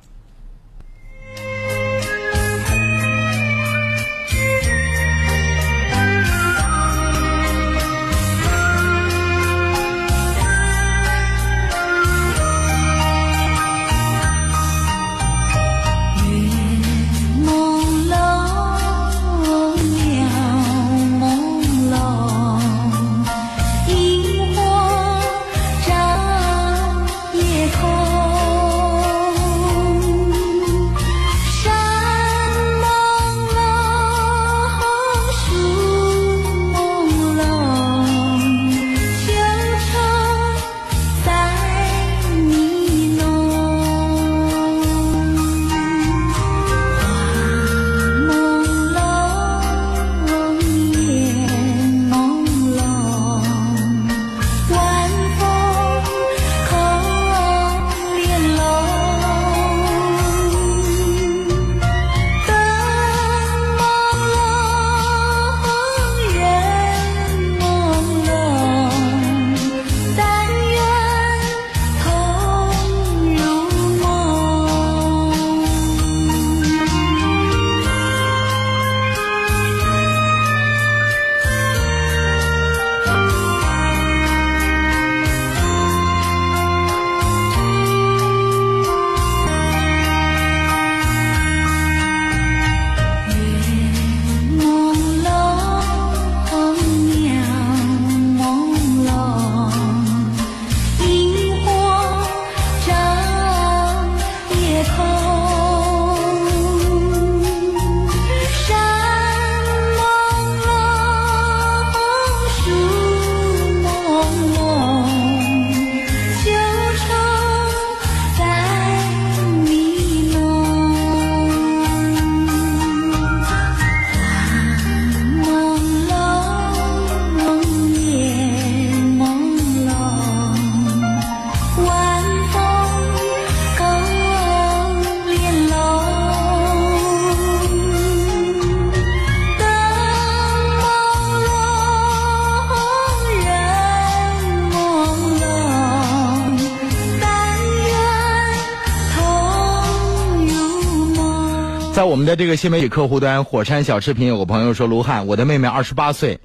[152.16, 156.40] 我们的这个新媒体客户端火山小视频，有个朋友说：“卢汉，我的妹妹二十八岁，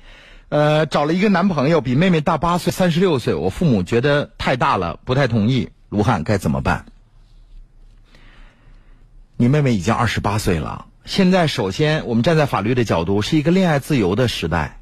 [0.50, 3.36] 呃，找了一个男朋友，比妹妹大八岁，三十六岁。
[3.36, 5.70] 我父母觉得太大了，不太同意。
[5.88, 6.88] 卢汉该怎么办？”
[9.40, 14.82] 你妹妹已经二十八岁了，现在首先我们站在法律的角度，是一个恋爱自由的时代。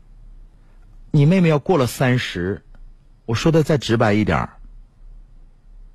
[1.11, 2.63] 你妹妹要过了三十，
[3.27, 4.49] 我说的再直白一点儿，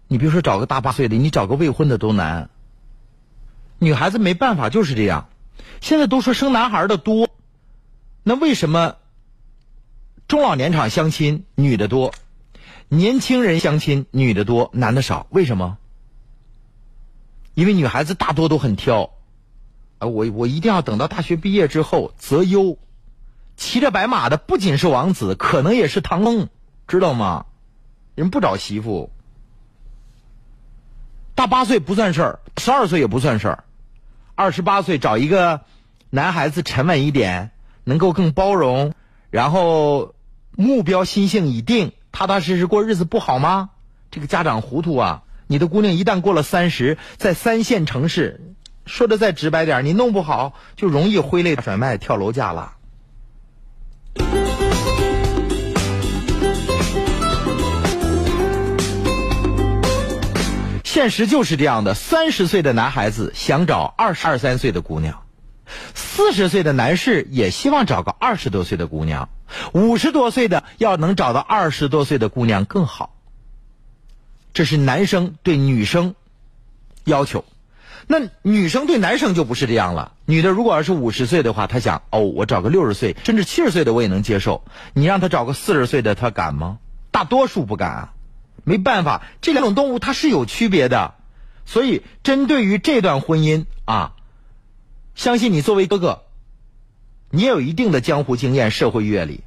[0.06, 2.48] 你别说找个大八岁的，你找个未婚的都难。
[3.84, 5.28] 女孩子没办法，就是这样。
[5.80, 7.28] 现在都说生男孩的多，
[8.22, 8.96] 那为什么
[10.26, 12.14] 中老年场相亲女的多，
[12.88, 15.26] 年轻人相亲女的多，男的少？
[15.30, 15.78] 为什么？
[17.54, 19.10] 因为女孩子大多都很挑，
[19.98, 22.78] 啊，我我一定要等到大学毕业之后择优，
[23.56, 26.48] 骑着白马的不仅是王子，可能也是唐僧，
[26.88, 27.46] 知道吗？
[28.16, 29.10] 人不找媳妇，
[31.34, 33.64] 大八岁不算事儿，十二岁也不算事儿，
[34.36, 35.60] 二十八岁找一个
[36.10, 37.52] 男孩子沉稳一点，
[37.84, 38.92] 能够更包容，
[39.30, 40.14] 然后
[40.56, 43.70] 目标心性已定，踏踏实实过日子不好吗？
[44.10, 45.22] 这个家长糊涂啊！
[45.46, 48.40] 你的姑娘一旦过了三十，在三线城市，
[48.86, 52.72] 说的再直白点，你弄不好就容易挥泪甩卖跳楼价了。
[60.94, 65.24] 现实就是这样的，三十岁的男孩子想找二十二三岁的姑娘，
[65.92, 69.28] 四十岁的男士也希望找个二十多岁的姑娘，
[69.72, 73.16] 五十多岁的要能找到二十多岁的姑娘更好。
[74.52, 76.14] 这是男生对女生
[77.02, 77.44] 要求，
[78.06, 80.12] 那女生对男生就不是这样了。
[80.26, 84.62] 女的如果要是五十岁的话，她想哦，我找个六十岁甚至七十岁的我也能接受。
[84.92, 86.78] 你让她找个四十岁的，她敢吗？
[87.10, 88.13] 大多数不敢啊。
[88.64, 91.14] 没办法，这两种动物它是有区别的。
[91.66, 94.12] 所以，针对于这段婚姻啊，
[95.14, 96.22] 相信你作为哥哥，
[97.30, 99.42] 你也有一定的江湖经验、社会阅历。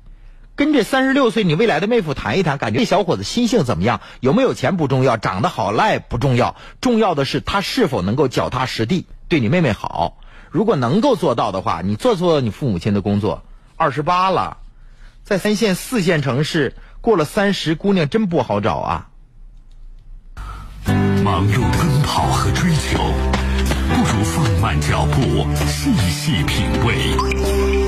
[0.56, 4.02] 跟这三十六岁你未来的妹夫谈一谈，感觉这小伙子心性怎么样？
[4.20, 10.18] 有没有钱不重要，长得好赖不重要，重要的是他是否能够脚踏实地对你妹妹好。
[10.50, 13.44] 如果能够做到的话，你做做你父母亲的工作。
[13.76, 14.58] 二十八了，
[15.24, 16.76] 在三线、四线城市
[17.08, 19.08] 过了三十，姑娘真不好找啊。
[21.24, 22.98] 忙碌奔跑和追求，
[23.88, 27.16] 不如放慢脚步，细细品味，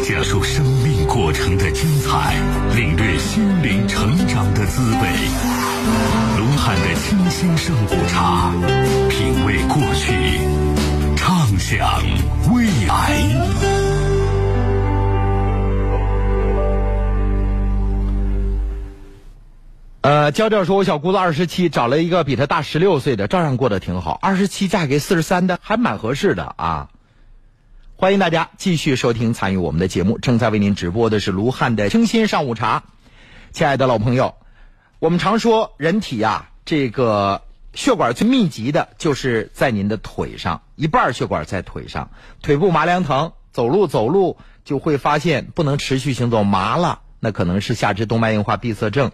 [0.07, 2.37] 讲述生命过程的精彩，
[2.77, 5.09] 领略心灵成长的滋味。
[6.37, 8.53] 卢汉的清新上午茶，
[9.09, 10.39] 品味过去，
[11.17, 12.01] 畅想
[12.53, 13.78] 未来。
[20.01, 24.17] 呃，娇娇说，我小姑子二十七，找了一个比她大十六岁的，照样过得挺好。
[24.21, 26.89] 二十七嫁给四十三的，还蛮合适的啊。
[27.97, 32.83] 欢迎大家继续收听参与我们的节目，正在为您直播的是卢汉的清新上午茶。
[33.51, 34.35] 亲爱的老朋友，
[34.99, 37.41] 我们常说人体呀、这个
[37.73, 49.11] 血管最密集的就是在您的腿上，一半血管在腿上，腿部麻凉疼，走路走路就会发现不能持续行走，麻了，那可能是下肢动脉硬化闭塞症。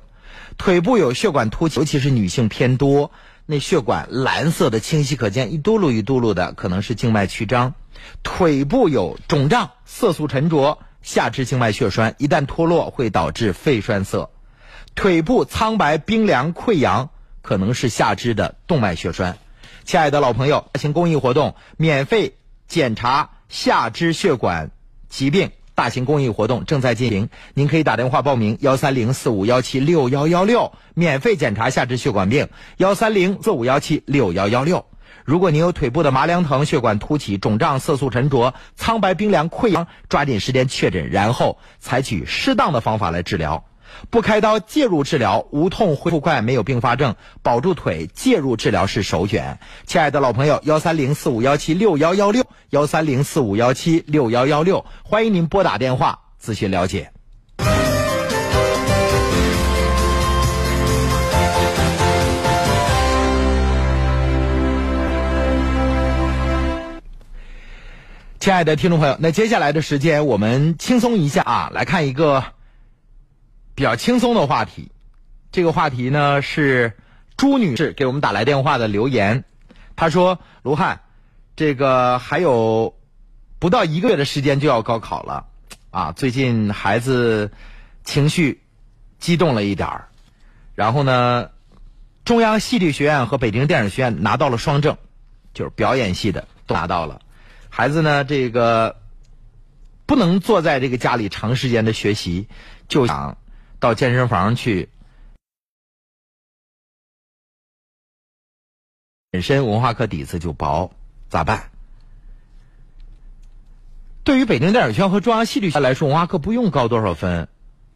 [0.58, 3.12] 腿部有血管凸起，尤其是女性偏多，
[3.46, 7.74] 那血管蓝色的清晰可见，一嘟噜一嘟噜的，可能是静脉曲张。
[8.24, 14.30] 腿部有肿胀、色素沉着，下肢静脉血栓一旦脱落会导致肺栓塞。
[14.96, 17.10] 腿部苍白、冰凉、溃疡，
[17.42, 19.38] 可能是下肢的动脉血栓。
[19.84, 22.38] 亲爱的老朋友，大型公益活动，免费
[22.68, 24.72] 检查下肢血管
[25.10, 25.52] 疾病。
[25.76, 32.48] 大型公益活动正在进行，您可以打电话报名幺三零四五幺七六幺幺六，免费检查下肢血管病
[32.78, 34.86] 幺三零四五幺七六幺幺六。
[35.26, 43.66] 如果您有腿部的麻凉疼、血管凸起、肿胀、色素沉着、苍白、冰凉、溃疡，抓紧时间确诊，然后采取适当的方法来治疗。
[44.10, 49.60] 不开刀介入治疗，无痛恢复快，没有并发症，保住腿，介入治疗是首选。
[49.86, 57.12] 亲爱的老朋友，幺三零四五幺七六幺幺六，幺三零四五幺七六幺幺六，欢迎您拨打电话咨询了解。
[68.38, 72.44] 亲爱的听众朋友，那接下来的时间我们轻松一下啊，来看一个
[73.76, 74.90] 比较轻松的话题。
[75.52, 76.98] 这个话题呢是
[77.38, 79.44] 朱女士给我们打来电话的留言，
[79.96, 81.02] 她说：“卢汉，
[81.56, 82.98] 这个还有
[83.60, 85.46] 不到一个月的时间就要高考了，
[85.92, 87.52] 啊，最近孩子
[88.04, 88.62] 情绪
[89.20, 90.08] 激动了一点儿，
[90.76, 91.50] 然后呢，
[92.26, 94.98] 中央戏剧学院和北京电影学院拿到了双证，
[95.54, 97.22] 就是表演系的都拿到了。
[97.70, 98.98] 孩子呢，这个
[100.06, 102.48] 不能坐在这个家里长时间的学习，
[102.88, 103.38] 就想
[103.86, 104.90] 到健身房去。
[109.30, 110.92] 本身文化课底子就薄，
[111.30, 111.70] 咋办？
[114.24, 117.48] 对于北京电影学院和中央戏剧学院来说，文化课不用高多少分，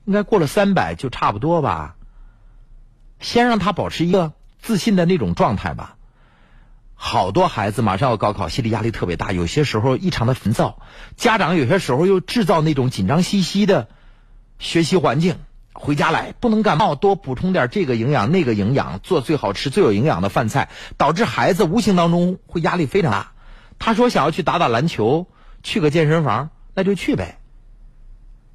[0.06, 1.96] 应该过了三百就差不多吧。
[3.20, 5.98] 先让他保持一个自信的那种状态吧。
[6.94, 10.84] 好多孩子马上要高考，心理压力特别大，有些时候异常的烦躁，
[11.16, 13.90] 家长有些时候又制造那种紧张兮兮的
[14.60, 15.40] 学习环境。
[15.74, 23.32] 回家来不能感冒，多补充点这个营养那个营养，做最好吃最有营养的饭菜，导致孩子无形当中会压力非常大。
[23.78, 25.28] 他说想要去打打篮球，
[25.64, 27.40] 去个健身房，那就去呗。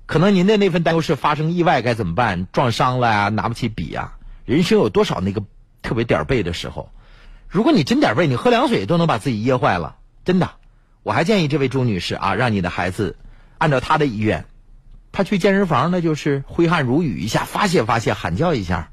[0.06, 4.14] 可能您的那份担忧是发生意外该怎么办，撞伤了呀，拿不起笔呀。
[4.44, 5.42] 人生有多少那个
[5.80, 6.90] 特别点儿背的时候？
[7.48, 10.50] 如果你真点儿背，你喝凉水都能把自己噎坏了，真的。
[11.02, 13.16] 我还建议这位朱女士啊，让你的孩子
[13.56, 14.44] 按照她的意愿。
[15.16, 18.90] 他去健身房，那就是挥汗如雨一下，发泄发泄，喊叫一下。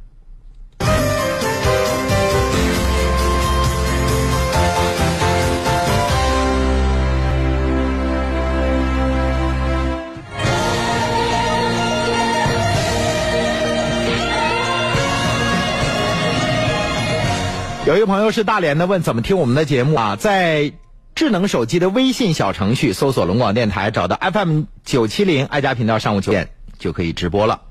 [17.88, 20.16] 有一个朋友是大连的，问怎么听我们的节目啊？
[20.16, 20.72] 在
[21.22, 26.50] 智能手机的微信小程序搜索龙广电台，找到 FM 九七零爱家频道，上午九点
[26.80, 27.62] 就可以直播了。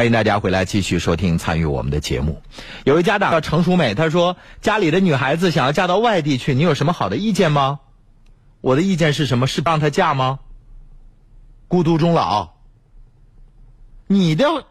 [0.00, 2.40] 欢迎大家回来继续收听参与我们的节目。
[2.84, 7.80] 有位家长叫程淑美，她说家里的女孩子想要嫁到外地去，你有什么好的意见吗？
[8.62, 9.46] 我的意见是什么？
[9.46, 10.38] 是不让她嫁吗？
[11.68, 12.48] 孤独终老。
[14.06, 14.64] 你的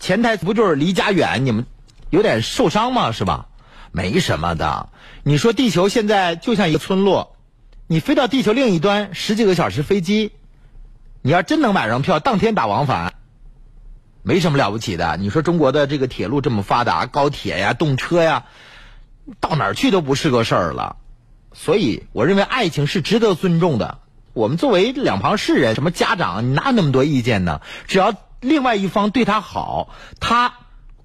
[0.00, 1.46] 潜台不就是离家远？
[1.46, 1.64] 你们
[2.10, 3.12] 有点受伤吗？
[3.12, 3.46] 是吧？
[3.92, 4.88] 没什么的。
[5.22, 7.36] 你说地球现在就像一个村落，
[7.86, 10.32] 你飞到地球另一端十几个小时飞机，
[11.20, 13.14] 你要真能买上票，当天打往返。
[14.22, 15.16] 没什么了不起的。
[15.16, 18.44] 你说中国的这个铁路这么发达，高铁呀、动车呀，
[19.40, 20.96] 到哪儿去都不是个事儿了。
[21.52, 23.98] 所以，我认为爱情是值得尊重的。
[24.32, 27.60] 我们作为两旁世人，什么家长，你哪有那么多意见呢？
[27.86, 30.54] 只要另外一方对他好，他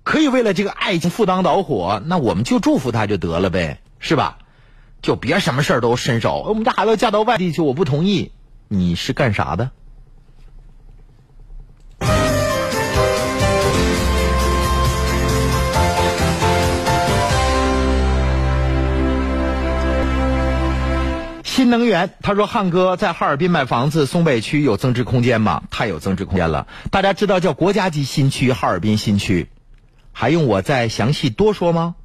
[0.03, 4.37] 可以为了这个爱情赴汤蹈火，那我们就祝福他就得了呗，是吧？
[5.01, 6.43] 就别什么事儿都伸手。
[6.47, 8.31] 我们家孩子嫁到外地去，我不同意。
[8.69, 9.71] 你是干啥的？
[21.67, 25.63] 新能源，他说汉哥在哈尔滨买房子，松北区有增值空间吗？
[25.69, 26.65] 太有增值空间了。
[26.91, 29.49] 大家知道叫国家级新区哈尔滨新区，
[30.13, 31.95] 还用我再详细多说吗？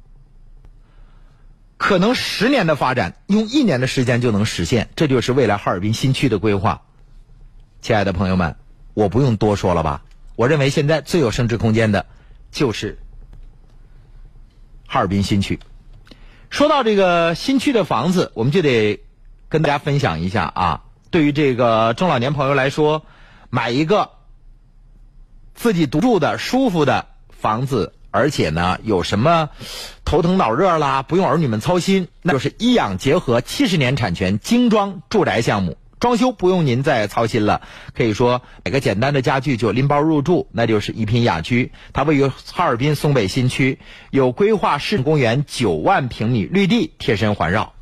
[1.77, 6.81] 可能十年的发展，用一年的时间就能实现，这就是未来哈尔滨新区的规划。
[7.79, 8.57] 亲爱的朋友们，
[8.93, 10.01] 我不用多说了吧？
[10.35, 12.05] 我认为现在最有升值空间的，
[12.51, 12.99] 就是
[14.87, 15.57] 哈尔滨新区。
[16.49, 18.99] 说到这个新区的房子，我们就得
[19.53, 20.81] 跟大家分享一下啊。
[21.11, 23.05] 对于这个中老年朋友来说，
[23.51, 24.09] 买一个
[25.53, 29.49] 自己独住的舒服的房子，而且呢有什么
[30.05, 35.77] 头疼脑热啦，不用儿女们操心，那就是一养结合七十年产权精装住宅项目。
[35.99, 37.61] 装修不用您再操心了，
[37.93, 41.71] 可以说买个简单的家具就拎包入住，那就是一品雅居。
[41.93, 43.77] 它位于哈尔滨松北新区，
[44.09, 47.73] 有规划市公园九万平米绿地贴身环绕。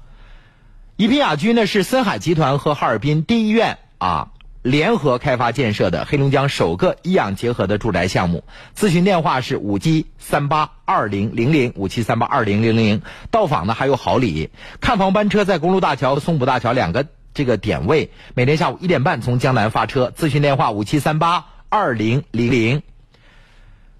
[1.01, 4.27] 一品雅居呢是森海集团和哈尔滨第一医院啊
[4.61, 8.43] 联合开发建设的黑龙江首个医养结合的住宅项目。
[8.77, 13.01] 咨询电话是五七三八二零零零五七三八二零零零。
[13.31, 17.07] 到访呢还有好礼，看房班车在公路大桥、松浦大桥两个。
[17.33, 22.83] 这个点位每天下午一点半从江南发车，咨询电话五七三八二零零零。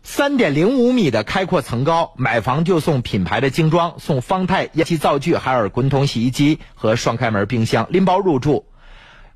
[0.04, 8.66] 三点零五米的开阔层高，买房就送品牌的精装，送方太烟气灶具、海尔滚筒洗衣机和双开门冰箱，拎包入住。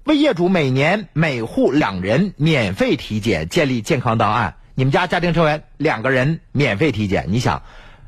[0.06, 4.56] 为业主每年每户两人免费体检，建立健康档案。
[4.74, 7.62] 你们家家庭成员两个人免费体检，你想，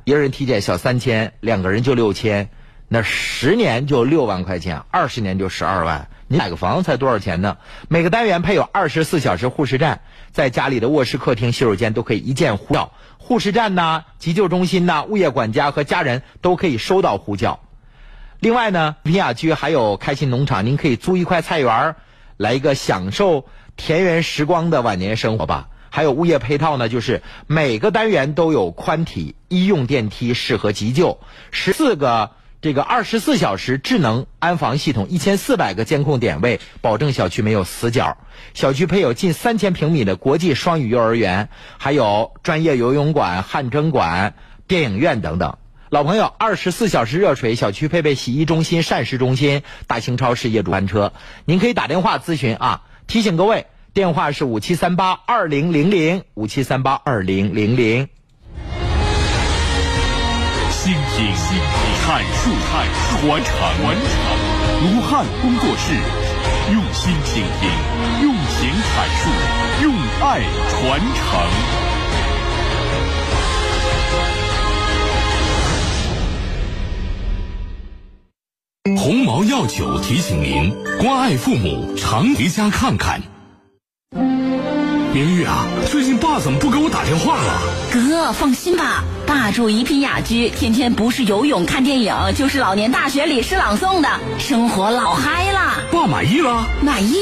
[0.04, 2.50] 一个人体检小三千，两个人就六千。
[2.90, 7.58] 那十年就六万块钱，二十年就十二万，你买个房才多少钱呢？
[7.90, 10.02] 每个单元配有二十四小时护士站，
[10.32, 12.92] 在家里的卧室、客厅、洗手间都可以一键呼叫。
[13.18, 17.60] 护士站呐、急救中心呐、物业管家和家人都可以收到呼叫。
[18.40, 21.96] 另外呢，丽雅居还有开心农场，您可以租一块菜园儿，
[22.38, 25.70] 来一个享受田园时光的晚年生活吧。
[25.90, 31.20] 还有物业配套呢，就是每个单元都有宽体医用电梯，适合急救，
[31.50, 38.18] 十四个这个二十四小时智能安防系统，一千四百个监控点位，保证小区没有死角。
[38.56, 44.34] 小区配有近三千平米的国际双语幼儿园，还有专业游泳馆、汗蒸馆、
[44.68, 45.58] 电影院等等。
[45.90, 51.14] 老朋友，二十四小时热水，小区配备洗衣中心、膳食中心、大型超市、业主班车，
[51.46, 52.82] 您可以打电话咨询啊。
[53.06, 58.10] 提醒各位，电话是五七三八二零零零五七三八二零零零。
[60.88, 61.04] 倾听、
[61.36, 62.72] 阐述、传
[63.04, 64.08] 承、传承。
[64.84, 65.92] 卢汉工作室，
[66.72, 67.70] 用心倾听，
[68.24, 69.28] 用情阐述，
[69.84, 71.02] 用爱传
[78.86, 78.96] 承。
[78.96, 83.22] 鸿茅药酒提醒您：关爱父母，常回家看看。
[85.18, 87.60] 明玉啊，最近爸怎么不给我打电话了？
[87.92, 94.08] 哥，放心吧，爸住宜品雅居，天天不是游泳看电影，就是老年大学里诗朗诵的，
[94.38, 95.82] 生活老嗨了！
[95.92, 96.68] 爸满意了？
[96.84, 97.18] 满意！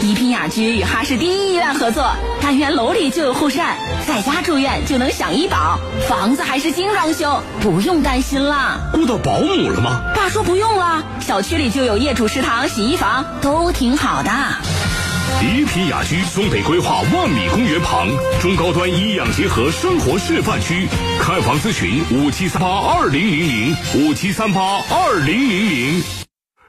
[0.00, 2.08] 宜品雅居与哈市第一医院合作，
[2.40, 8.78] 单元楼里就有护士站，在家住院就能享医保，房子还是精装修，不用担心了。
[8.92, 10.02] 雇到保姆了吗？
[10.14, 14.30] 爸说不用了，小区里就有业主食堂、洗衣房，都挺好的。
[15.42, 18.08] 宜品雅居东北规划万米公园旁，
[18.40, 20.88] 中高端医养结合生活示范区。
[21.20, 26.23] 看房咨询五七三八二零零零五七三八二零零零。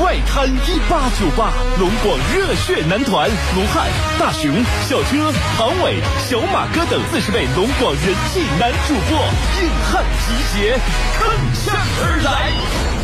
[0.00, 4.52] 外滩一八九八，龙广热血男团卢汉、大熊、
[4.88, 9.18] 小车、庞伟、小马哥等四十位龙广人气男主播
[9.60, 10.76] 硬汉集结，
[11.18, 11.20] 铿
[11.54, 11.72] 锵
[12.02, 12.97] 而来。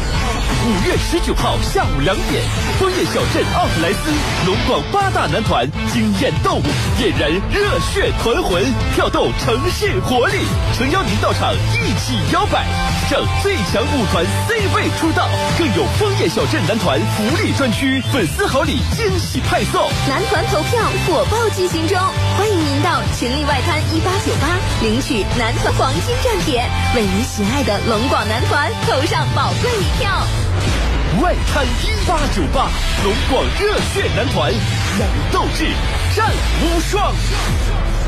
[0.87, 2.43] 月十九号下午两点，
[2.78, 4.12] 枫叶小镇奥特莱斯
[4.47, 6.62] 龙广八大男团惊艳斗舞，
[6.99, 8.62] 点燃热血团魂，
[8.95, 10.45] 跳动城市活力，
[10.76, 12.66] 诚邀您到场一起摇摆。
[13.11, 15.26] 让最强舞团 C 位出道，
[15.59, 19.80] 更有枫叶小镇男团福利专区，粉丝好礼惊喜派送。
[20.07, 21.99] 男团投票火爆进行中，
[22.37, 24.49] 欢迎您到群力外滩一八九八
[24.82, 30.44] 领取男团黄金站点，为您喜爱的龙广男团投上宝贵一票。
[31.21, 32.69] 外滩一八九八，
[33.05, 34.53] 龙广热血男团，
[34.99, 35.65] 燃斗志，
[36.17, 37.15] 战无双。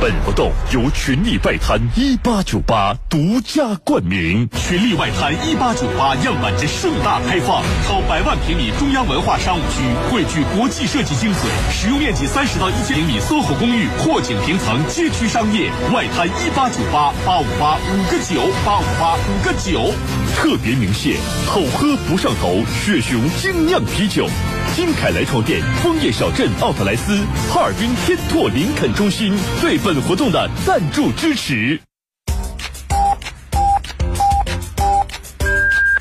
[0.00, 4.48] 本活动由群力外滩一八九八独家冠名。
[4.52, 15.70] 群力外滩一八九八样板间盛大开放，超百万平米中央文化商务区，汇聚国际设计精髓，使用面积三十到一千平米 SOHO 公寓，阔景平层，街区商业。
[15.94, 19.94] 外滩一八九八八五八五个九八五八五个九。
[20.36, 21.16] 特别鸣谢
[21.46, 24.28] 好喝不上头雪熊精酿啤酒，
[24.76, 27.16] 金凯莱床垫，枫叶小镇奥特莱斯，
[27.50, 31.80] 哈尔滨天拓林肯中心对本活动的赞助支持。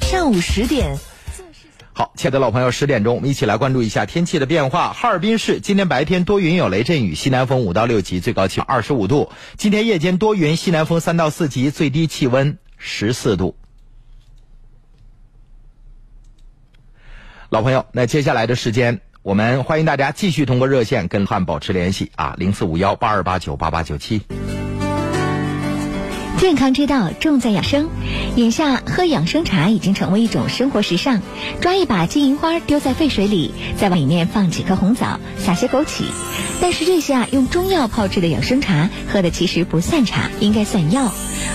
[0.01, 0.99] 上午十点，
[1.93, 4.91] 好，亲爱的老朋友，十点钟，我们一起来关注一下天气的变化。
[4.91, 9.31] 哈尔滨市今天白天多云有雷阵雨，西南风五到六级，最高气温二十五度。
[9.55, 13.55] 今天夜间多云，西南风三到四级，最低气温十四度。
[17.49, 24.21] 老朋友，那接下来的时间，我们欢迎大家继续通过热线跟汉保持联系啊，零四五幺八二八九八八九七。
[26.37, 27.87] 健康之道重在养生，
[28.35, 31.21] 眼下喝养生茶已经成为一种生活时尚。
[31.61, 36.03] 抓一把金银花丢在沸水里，再往里面放几颗红枣，撒些枸杞。
[36.59, 41.11] 但是这些啊用中药泡制的养生茶，喝的其实不算茶，应该算药。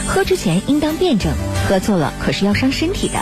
[0.07, 1.33] 喝之前应当辩证，
[1.69, 3.19] 喝错了可是要伤身体的。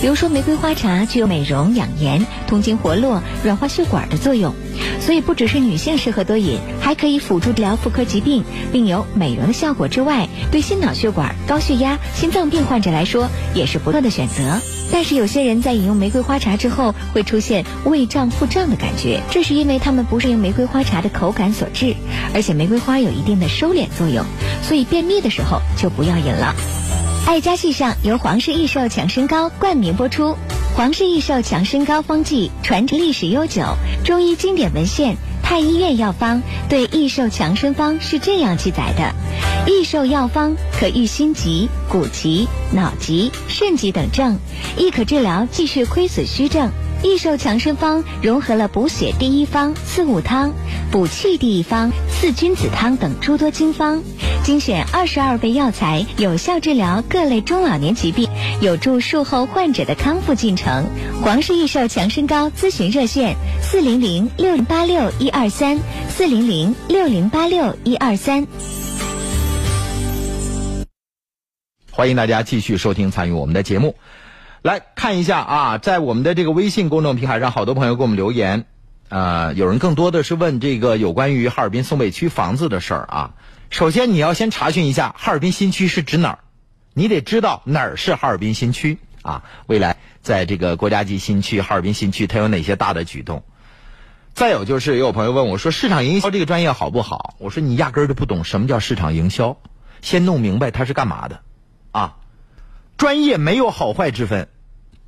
[0.00, 4.54] 比如说，玫瑰花茶具有美容、养颜、通经活络、软化血管的作用。
[4.98, 8.42] 所以不只是女性适合多饮，还可以辅助治疗妇科疾病，
[8.72, 14.58] 并有美容的效果之外，对心脑血管、高血压、心脏病患者来说也是不错的选择。
[14.92, 21.94] 但是有些人在饮用玫瑰花茶之后会出现胃胀、腹胀的感觉，这是因为他们不适应玫瑰花茶的口感所致，
[22.34, 24.24] 而且玫瑰花有一定的收敛作用，
[24.62, 26.54] 所以便秘的时候就不要饮了。
[27.30, 30.36] 爱家系上由皇室益寿强身膏冠名播出。
[30.74, 39.14] 皇室益寿强身膏方剂传承历史悠久，中医经典文献《太医院药方》对益寿强身方是这样记载的：
[39.70, 44.40] 益寿药方可愈心疾、骨疾、脑疾、肾疾等症，
[44.76, 46.72] 亦可治疗气血亏损虚症。
[47.02, 50.52] 益寿强身方融合了补血第一方四物汤、
[50.90, 54.02] 补气第一方四君子汤等诸多经方，
[54.44, 58.28] 精选二十二味药材，有效治疗各类中老年疾病，
[58.60, 60.86] 有助术后患者的康复进程。
[61.22, 65.78] 皇氏益寿强身膏咨询热线：四零零六零八六一二三，
[66.08, 68.46] 四零零六零八六一二三。
[71.90, 73.94] 欢迎大家继续收听参与我们的节目。
[74.62, 78.66] 来看一下啊，在我们的这个微信公众平台上，好多朋友给我们留言，
[79.08, 83.34] 呃，有人更多的是问这个有关于哈尔滨松北区房子的事儿啊。
[83.70, 86.38] 首先，你要先查询一下哈尔滨新区是指哪儿，
[86.92, 89.44] 你得知道哪儿是哈尔滨新区啊。
[89.66, 93.44] 未来在这个国家级新区哈尔滨新区，它有哪些大的举动？
[94.34, 97.34] 再有就是，也有朋友问我说，市场营销这个专业好不好？
[97.38, 99.56] 我说你压根儿就不懂什么叫市场营销，
[100.02, 101.40] 先弄明白它是干嘛的。
[103.00, 104.50] 专业没有好坏之分，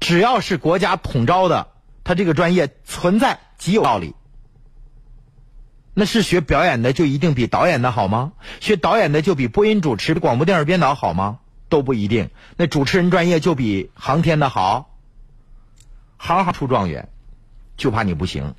[0.01, 1.69] 只要是国家统招的，
[2.05, 4.15] 他这个专业存在极有道理。
[5.93, 8.33] 那是学表演的就一定比导演的好吗？
[8.61, 11.41] 学导演的就比播音主持、广播电视编导好吗？
[11.69, 12.31] 都不一定。
[12.57, 14.97] 那主持人专业就比航天的好？
[16.17, 17.11] 行行出状元，
[17.77, 18.55] 就怕你不行。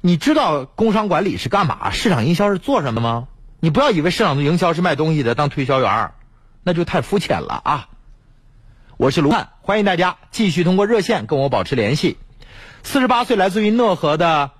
[0.00, 1.90] 你知道工商管理是干嘛？
[1.90, 3.26] 市场营销是做什么吗？
[3.58, 6.12] 你不要以为市场的营销是卖东西的，当推销员
[6.62, 7.88] 那就太肤浅了啊！
[8.98, 12.16] 我是卢汉，欢迎大家继续通过热线跟我保持联系。
[12.82, 14.52] 四十八岁来自于讷河的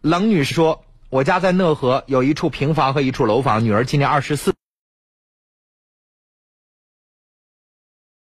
[0.00, 4.54] 冷女士说：“我家在讷河，有一处平房和一处楼房，女儿今年二十四，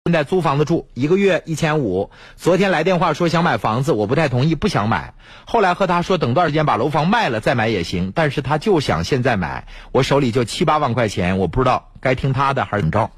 [0.05, 2.09] 现在租房子住，一个月一千五。
[2.35, 5.13] 昨天来电话说想买房子，我不太同意，不想买。
[5.45, 13.11] 后来和他说等段时间把楼房卖了再买也行，但是他就想现在买，我手里就七八万块钱，我不知道该听他的还是怎么着。”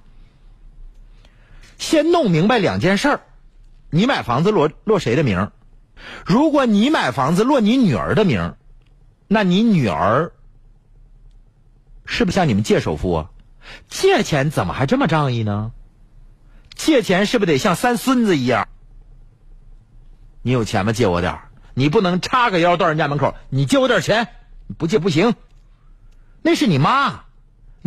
[1.77, 3.21] 先弄明白两件事儿，
[3.89, 5.51] 你买房子落落谁的名？
[6.25, 8.55] 如果你买房子落你女儿的名，
[9.27, 10.31] 那你女儿
[12.05, 13.29] 是不是向你们借首付啊？
[13.89, 15.71] 借钱怎么还这么仗义呢？
[16.75, 18.67] 借钱是不是得像三孙子一样？
[20.41, 20.93] 你有钱吗？
[20.93, 21.49] 借我点儿。
[21.73, 24.29] 你不能叉个腰到人家门口，你借我点钱，
[24.77, 25.35] 不借不行。
[26.41, 27.26] 那是你妈。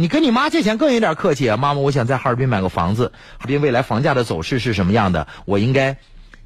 [0.00, 5.28] 你跟你妈借钱更有点客气啊，妈妈，我想在哈尔滨买个房子，哈尔滨未来房价的走势是什么样的？
[5.44, 5.98] 我应该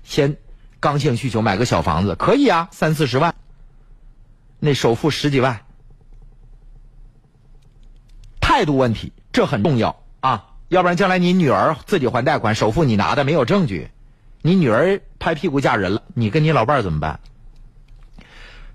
[0.02, 0.36] 先
[0.80, 3.36] 刚性需求买个小房子，可以啊，三四十万，
[4.58, 5.60] 那首付十几万，
[8.40, 13.88] 态度问题这很重要啊，要不然将来你女儿自己还贷款，首付你拿的没有证据，
[14.42, 17.20] 你女儿拍屁股嫁人了，你跟你老伴儿怎么办？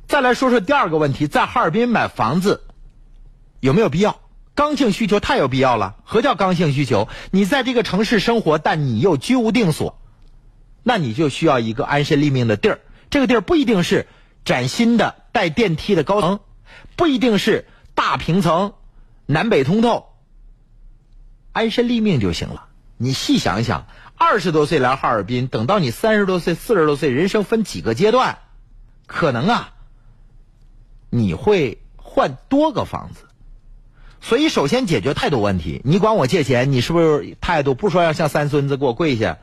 [0.08, 2.64] 再来说说第二个问题，在哈尔滨买房子
[3.60, 4.22] 有没有必要？
[4.60, 5.96] 刚性需求太有必要了。
[6.04, 7.08] 何叫刚性需求？
[7.32, 9.98] 你在这个城市生活，但你又居无定所，
[10.84, 12.82] 那你就需要一个安身立命的地儿。
[13.10, 14.06] 这个地儿不一定是
[14.44, 16.42] 崭新的带电梯的高层，
[16.98, 18.74] 不一定是大平层、
[19.26, 20.10] 南北通透，
[21.54, 22.66] 安身立命就行了。
[22.98, 23.88] 你细想一想，
[24.18, 28.40] 二十多岁来哈尔滨，等到你三十多岁、四十多岁，人生分几个阶段，
[29.08, 29.72] 可能啊，
[31.10, 33.22] 你会换多个房子。
[34.22, 35.82] 所以，首先解决态度问题。
[35.84, 39.38] 你管我借钱，你是不是态度不说要像三孙子给我跪下？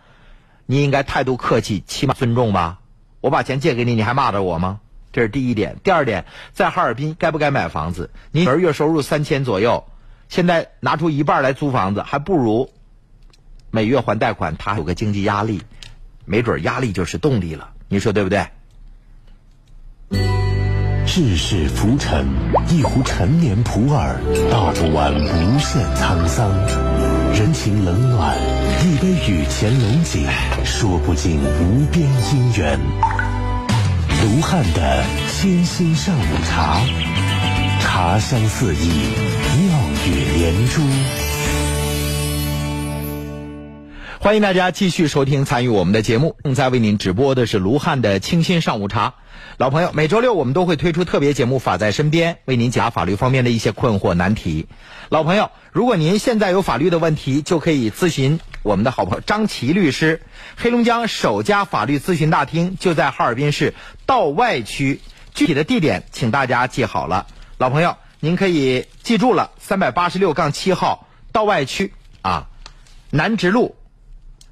[0.67, 2.81] 你应该态度客气，起码尊重吧。
[3.21, 4.81] 我把钱借给你，你还骂着我吗？
[5.13, 5.79] 这是第一点。
[5.83, 8.11] 第二点，在哈尔滨该不该买房子？
[8.33, 9.85] 你女儿月收入三千左右，
[10.29, 12.71] 现在拿出一半来租房子，还不如
[13.71, 15.63] 每月还贷款，他有个经济压力，
[16.27, 17.71] 没准压力就是动力了。
[17.89, 18.47] 你说对不对？
[21.07, 22.27] 世事浮沉，
[22.69, 24.17] 一壶陈年普洱，
[24.51, 26.51] 道不完无限沧桑；
[27.33, 28.37] 人情冷暖，
[28.83, 30.27] 一杯雨前龙井，
[30.65, 32.79] 说不尽无边姻缘。
[34.25, 36.81] 卢汉的清新上午茶，
[37.81, 38.91] 茶香四溢，
[39.57, 40.83] 妙语连珠。
[44.27, 46.35] 欢迎大家继续收听参与我们的节目。
[46.43, 49.15] 正在为您直播的是卢汉的清新上午茶。
[49.57, 54.67] 老朋友，每周六我们都会推出特别节目《法在身边》，为您解答法律方面的一些困惑难题。
[55.11, 60.21] 老朋友，如果您现在有法律的问题，就可以咨询我们的好朋友张琪律师。
[60.57, 63.75] 黑龙江首家法律咨询大厅就在哈尔滨市
[64.07, 65.03] 道外区，
[65.37, 67.29] 具体的地点请大家记好了。
[67.59, 72.49] 老朋友，您可以记住了，三百八十六杠七号道外区啊，
[73.11, 73.77] 南直路。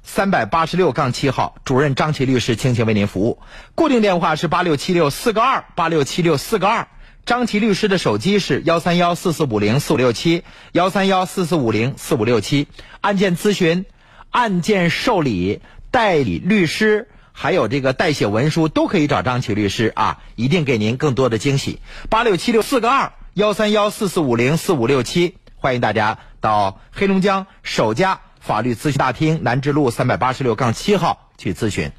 [0.07, 3.39] 三百八十六杠七号，主任张琪律师倾情为您服务。
[3.73, 6.87] 固定电话是八六七六四个二八六七六四个二。
[7.25, 10.43] 张琪律师的手机是幺三幺四四五零四五六七
[10.73, 12.67] 幺三幺四四五零四五六七。
[13.01, 13.85] 案件咨询、
[14.29, 21.79] 案件受理、代理律师，还有这个代写文书，都可以找张琪律师啊，一定给您更多的惊喜。
[22.11, 28.21] 八六七六四个二幺三幺四四五零四五六七，欢迎大家到黑龙江首家。
[28.45, 31.91] 法律咨询大厅南直路三百八十六杠七号去咨询。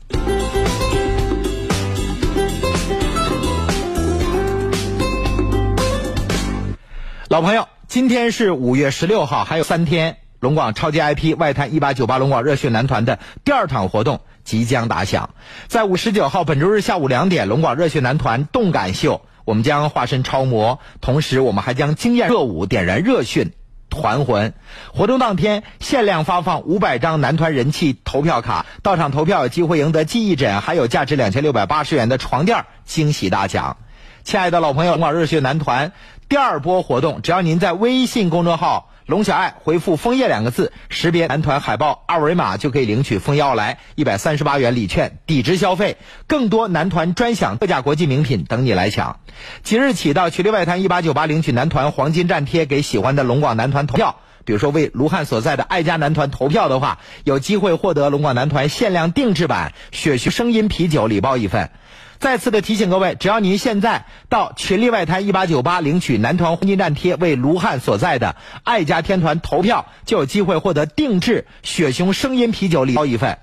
[7.28, 15.30] 老朋友，今天是五月十六号，还有三天，龙广超级 IP 外滩一八九八龙广热血男团的第二场活动即将打响。
[15.66, 23.49] 在五十九号本周日下午两点，龙广热血男团动感秀，我们将化身超模，同时我们还将惊艳热舞，点燃热血。
[23.97, 24.55] 还魂
[24.92, 33.78] 活动当天限量发放五百张男团人气投票卡，到场投票有机会赢得记忆枕，还有价值两千六百八十元的床垫惊喜大奖。
[34.22, 35.92] 亲爱的老朋友，龙广热血男团
[36.28, 45.96] 第二波活动，只要您在微信公众号“龙小爱”回复“枫叶”两个字，识别男团海报二维码，就可以领取枫叶奥莱一百三十八元礼券抵值消费。
[46.26, 49.20] 更多男团专享特价国际名品等你来抢。
[49.62, 54.16] 即日起到群力外滩一八九八领取男团黄金站贴，给喜欢的龙广男团投票。
[54.44, 61.70] 比如说为卢汉所在的爱家男团投票的话，有机会获得龙广男团限量定制版雪熊声音啤酒礼包一份。
[62.18, 73.38] 再次的提醒各位，只要您现在到群力外滩一八九八领取男团黄金站贴，为卢汉所在的爱家天团投票，就有机会获得定制雪熊声音啤酒礼包一份。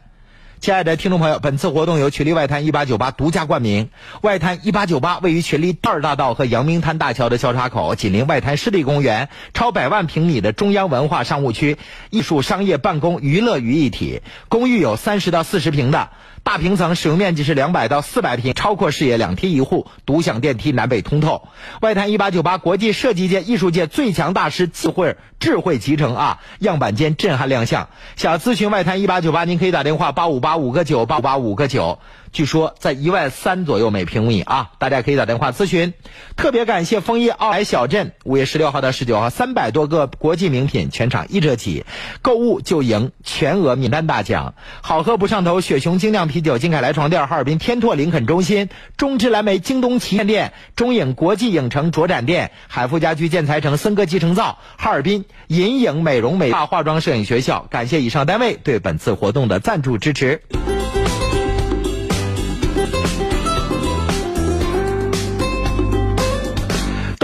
[0.59, 3.89] 亲爱的听众朋友，本次活动由群力外滩一八九八独家冠名。
[4.21, 11.78] 外滩一八九八位于群力第二大道和阳明滩大桥的交叉口，紧邻外滩湿地公园，超百万平米的中央文化商务区，
[12.11, 14.21] 艺术、商业、办公、娱乐于一体。
[14.47, 16.09] 公寓有三十到四十平的。
[16.44, 21.48] 大平层使用面积是两百到四百平，超阔视野，两梯一户，独享电梯，南北通透。
[21.80, 26.41] 外滩一八九八国际设计界、艺术界最强大师智慧智慧集成啊！
[26.60, 27.88] 样板间震撼亮相。
[28.18, 32.00] 想咨询外滩一八九八，您可以打电话八五八五个九八五八五个九。
[32.34, 35.93] 据说在一万三左右每平米啊，大家可以打电话咨询。
[36.36, 41.86] 特别感谢枫叶奥莱小镇，五月十六号到十九号，三百多个国际名品，全场一折起，
[42.23, 44.55] 购物就赢全额免单大奖。
[44.81, 48.67] 好喝不上头，雪熊精酿啤酒，金凯莱床垫，哈尔滨天拓林肯中心，
[48.97, 57.67] 中芝蓝莓，京东旗舰店，中影国际影城卓展店，海富家居建材城，森哥集成灶，哈尔滨银影美容美发化妆摄影学校。
[57.69, 60.41] 感谢以上单位对本次活动的赞助支持。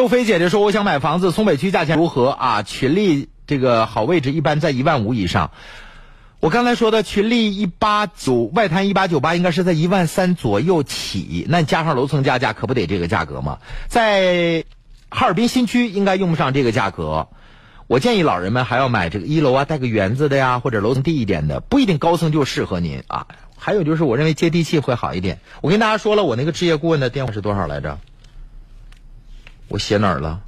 [0.10, 2.64] 飞姐姐说：“我想买房子，松北区价钱如何啊？
[2.64, 5.52] 群力这个好位置一般在一万五以上。
[6.42, 13.60] 我刚才说的群力一八九外滩一八九八应该是在一万三左右起，那加上楼层加价，可不得这个价格吗？
[13.88, 14.66] 在
[15.10, 17.28] 哈尔滨新区应该用不上这个价格。
[17.88, 23.28] 我建议老人们还要买这个一楼啊带个园子的呀，或者楼层低一点的，不一定高层就适合您啊。
[23.58, 25.40] 还有就是我认为接地气会好一点。
[25.62, 28.00] 我跟大家说了，我那个置业顾问的电话是多少来着？”
[29.70, 30.42] 我写哪儿了？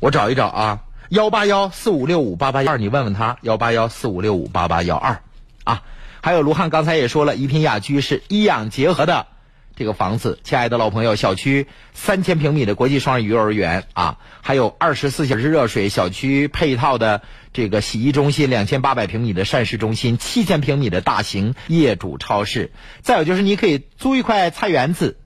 [0.00, 5.22] 我找一找啊，幺八幺四五六五八八幺二，你问问他，幺八幺四五六五八八幺二，
[5.62, 5.82] 啊，
[6.20, 9.28] 还有卢汉刚才也说了，宜品雅居是医养结合的
[9.76, 17.22] 这个房子，亲爱的老朋友，小区三千平米的国际双语幼儿园啊，还有二十四小时热水，小区配套的
[17.52, 22.72] 这个洗衣中心，两千八百平米的膳食中心，七千平米的大型业主超市，
[23.02, 25.16] 再有就是你可以租一块菜园子，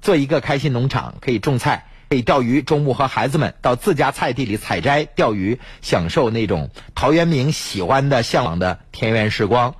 [0.00, 1.85] 做一个开心农场，可以种菜。
[2.08, 9.74] 可以钓鱼，周末和孩子们到自家菜地里采摘、钓鱼，享受那种陶渊明喜欢的、向往的田园时光。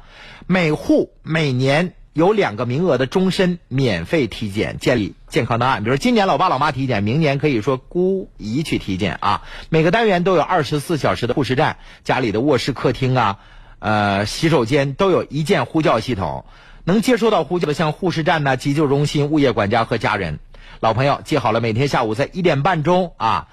[0.48, 5.84] 每户每年有两个名额的终身免费体检，建立健康档案。
[5.84, 9.42] 比如今年老爸老妈体检，明年可以说姑姨去体检啊。
[9.68, 13.38] 每个单元都有二十四小时的护士站，家里的卧室、客厅啊，
[13.78, 16.44] 呃，洗手间都有一键呼叫系统，
[16.82, 20.40] 能接收到呼叫的像护士站呐、急救中心、物业管家和家人。
[20.80, 23.48] 老朋友记好了，每天下午在一点半钟啊，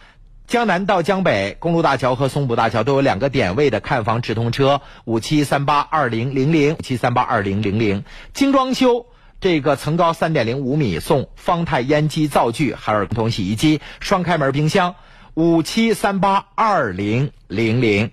[0.46, 8.04] 江南到江北公路大桥和松浦大桥都有两个点位的看房直通车，五七三八二零零零七三八二零零零，
[8.34, 9.06] 精装修。
[9.40, 14.96] 这个层高三点零五米，送方太烟机灶具、海尔通洗衣机、双开门冰箱，
[15.34, 18.12] 五七三八二零零零。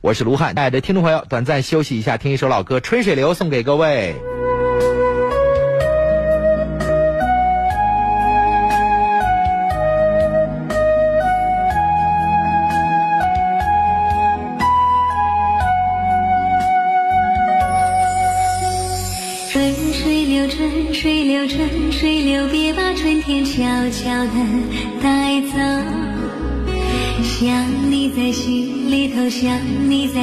[0.00, 4.33] 我是卢汉，亲爱的听众朋友，短暂休息一下，听一首老歌《吹水流》，送给各位。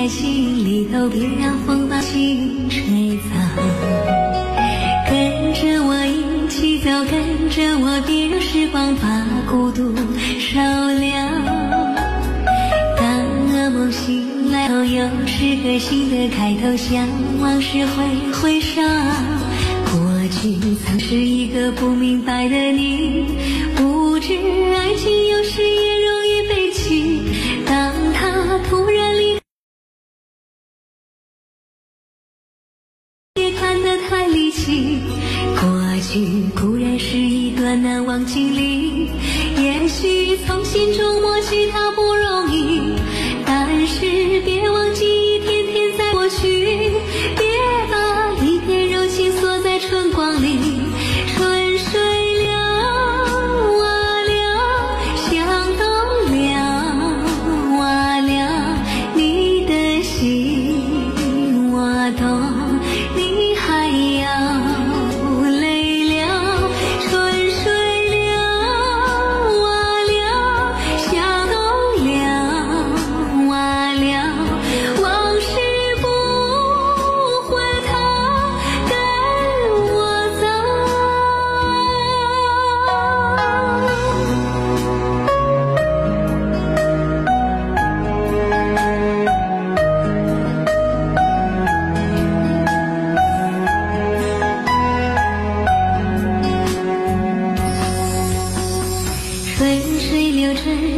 [0.01, 3.29] 在心里头，别让风把心吹走。
[5.07, 9.93] 跟着我一起走，跟着我，别让时光把孤独
[10.39, 10.59] 收
[10.97, 11.11] 留。
[12.97, 13.21] 当
[13.53, 17.07] 噩梦醒来后，又是个新的开头，向
[17.39, 18.81] 往事挥挥手。
[19.91, 23.23] 过去曾是一个不明白的你，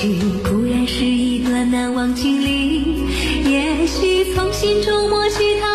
[0.00, 3.04] 许固然是一段难忘经历，
[3.44, 5.69] 也许从心中抹去它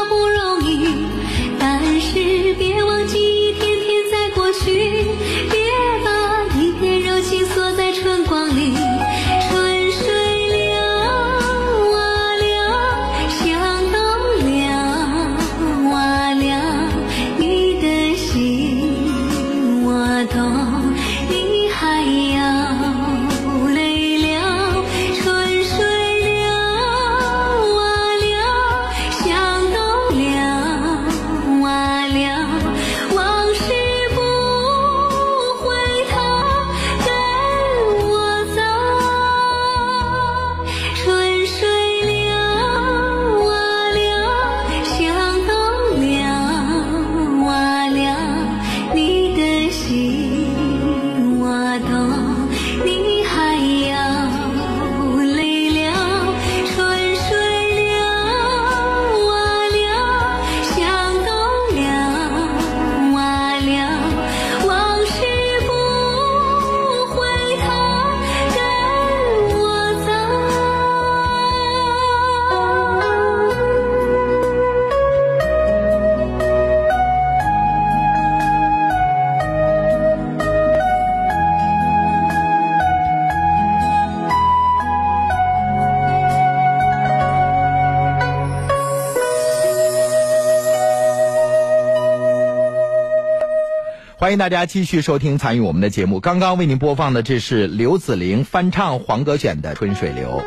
[94.35, 96.19] 迎大家继续收听参与我们的节目。
[96.19, 100.43] 刚刚为您播放的这是刘子玲翻唱黄格选的《春水流》。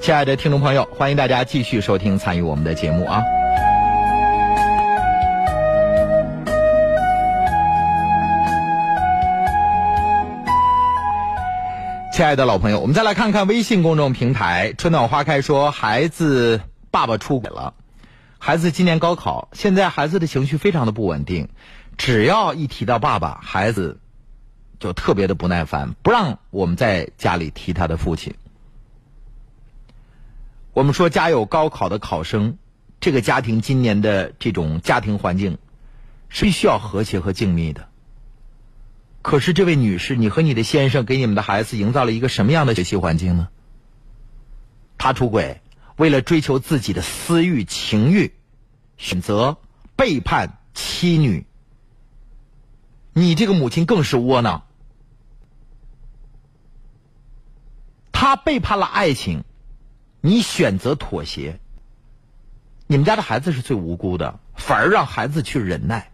[0.00, 3.22] 亲爱的听众朋友，欢迎大家继续收听参与我们的节目啊！
[12.10, 17.74] 亲爱的老朋友，我们再来看看微信公众平台“春暖花开”说，孩子爸爸出轨了。
[18.38, 21.48] 孩子今年高考，现在孩子的情绪非常的不稳定，
[21.96, 24.00] 只要一提到爸爸，孩子
[24.80, 28.34] 就特别的不耐烦，不让我们在家里提他的父亲。
[30.72, 32.58] 我们说家有高考的考生，
[33.00, 35.58] 这个家庭今年的这种家庭环境
[36.28, 37.88] 是必须要和谐和静谧的。
[39.22, 43.48] 可是，这位女士，你和你的先生给你们的孩子营造了一个什么样的学习环境呢？
[44.98, 45.62] 他出轨，
[45.96, 48.34] 为了追求自己的私欲情欲，
[48.98, 49.56] 选择
[49.96, 51.46] 背叛妻女。
[53.14, 54.64] 你这个母亲更是窝囊，
[58.12, 59.44] 他背叛了爱情，
[60.20, 61.58] 你选择妥协。
[62.86, 66.10] 你们家的孩子是最无辜的，反而让孩子去忍耐。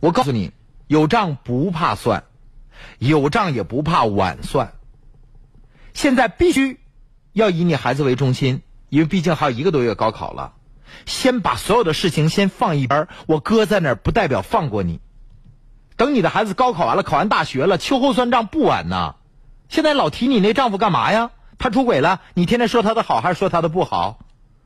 [0.00, 0.52] 我告诉你。
[0.88, 2.22] 有账不怕算，
[3.00, 4.74] 有账也不怕晚算。
[5.94, 6.78] 现在必须
[7.32, 10.54] 要以你孩子为中心，因为毕竟还有一个多月高考了。
[11.06, 15.00] 先把所有的事情先放一边，我搁在那儿不代表放过你。
[15.96, 19.14] 等你的孩子高考完了，考完大学了，秋后算账不晚呢。
[19.68, 21.30] 现在老提你那丈夫干嘛呀？
[21.58, 24.18] 他出轨了，你天天说他的好还是说他的不好？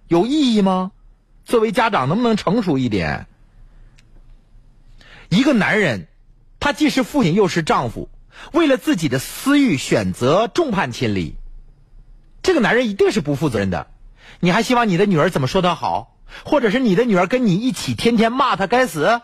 [0.08, 0.90] 有意义吗？
[1.44, 3.26] 作为家长，能不能成熟一点？
[5.28, 6.08] 一个男人。
[6.62, 8.10] 他既是父亲又是丈夫，
[8.52, 11.36] 为了自己的私欲选择众叛亲离，
[12.42, 13.86] 这个男人一定是不负责任的。
[14.40, 19.22] 你还希望你的女儿怎么说他好，或者是你的女儿跟你一起天天骂他该死，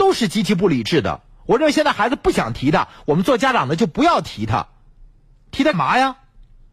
[0.00, 1.20] 都是极其不理智的。
[1.44, 4.68] 我认为现在孩子不想提他，我们做家长的就不要提他，
[5.50, 6.16] 提他干嘛呀？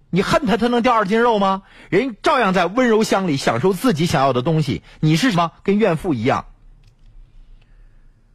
[0.10, 1.64] 你恨他，他能掉二斤肉吗？
[1.90, 4.82] 人照样在温柔乡里享受自己想要的东西。
[5.02, 5.52] 你是什么？
[5.64, 6.46] 跟怨妇一样。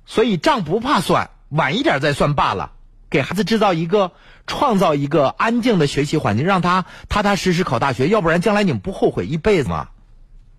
[0.05, 2.73] 所以账不怕算，晚一点再算罢了。
[3.09, 4.13] 给孩子制造一个、
[4.47, 8.09] 创造一个安静的学习环境，让他踏踏实实考大学。
[8.09, 9.89] 要不然将来你们不后悔一辈子吗？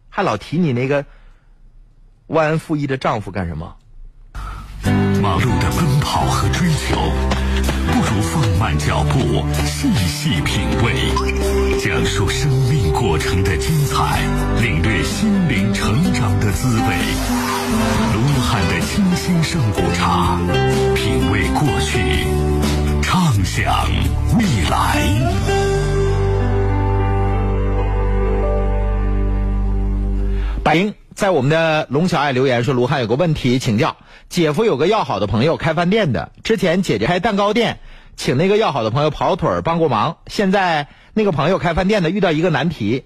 [0.10, 1.06] 还老提你那个
[2.26, 3.76] 忘恩负义的丈夫干什么？
[5.24, 6.98] 忙碌的奔跑和追求，
[7.88, 10.94] 不如放慢脚步，细细品味，
[11.80, 14.20] 讲述生命过程的精彩，
[14.62, 16.98] 领略心灵成长的滋味。
[18.14, 20.38] 卢汉的清新上古茶，
[20.94, 22.28] 品味过去，
[23.02, 23.74] 畅想
[24.38, 25.08] 未来。
[30.62, 33.98] 白英在我们的龙小爱留言说：“卢汉有个问题请教，
[34.30, 37.80] 姐夫有个要好的朋友开饭店的，之前姐姐开蛋糕店，
[38.16, 40.18] 请那个要好的朋友跑腿儿帮过忙。
[40.28, 43.06] 现在那个朋友开饭店的遇到一个难题，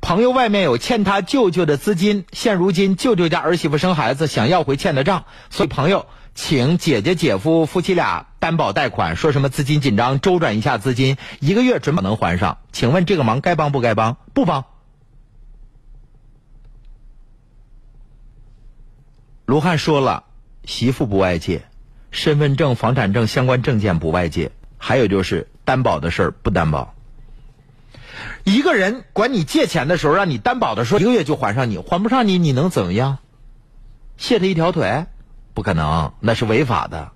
[0.00, 12.58] 朋友外面有欠他舅舅的资金，现如今舅舅家儿媳妇生孩子，想要回欠的账，所以朋友请姐姐姐夫夫妻俩担保贷款，说什么资金紧张，周转一下资金，一个月准能还上。
[12.72, 14.16] 请问这个忙该帮不该帮？
[14.32, 14.64] 不帮。”
[19.46, 20.24] 卢汉说了，
[20.64, 21.66] 媳妇不外借，
[22.10, 26.94] 身份证、房产证相关证件不外借，还有就是担保的事儿不担保。
[28.44, 33.18] 一个人管你借钱的时候，让你担保的时候，一个月就还上你，还不上你，你能怎么样？
[34.16, 35.06] 卸他一条腿？
[35.52, 37.12] 不可能，那是违法的。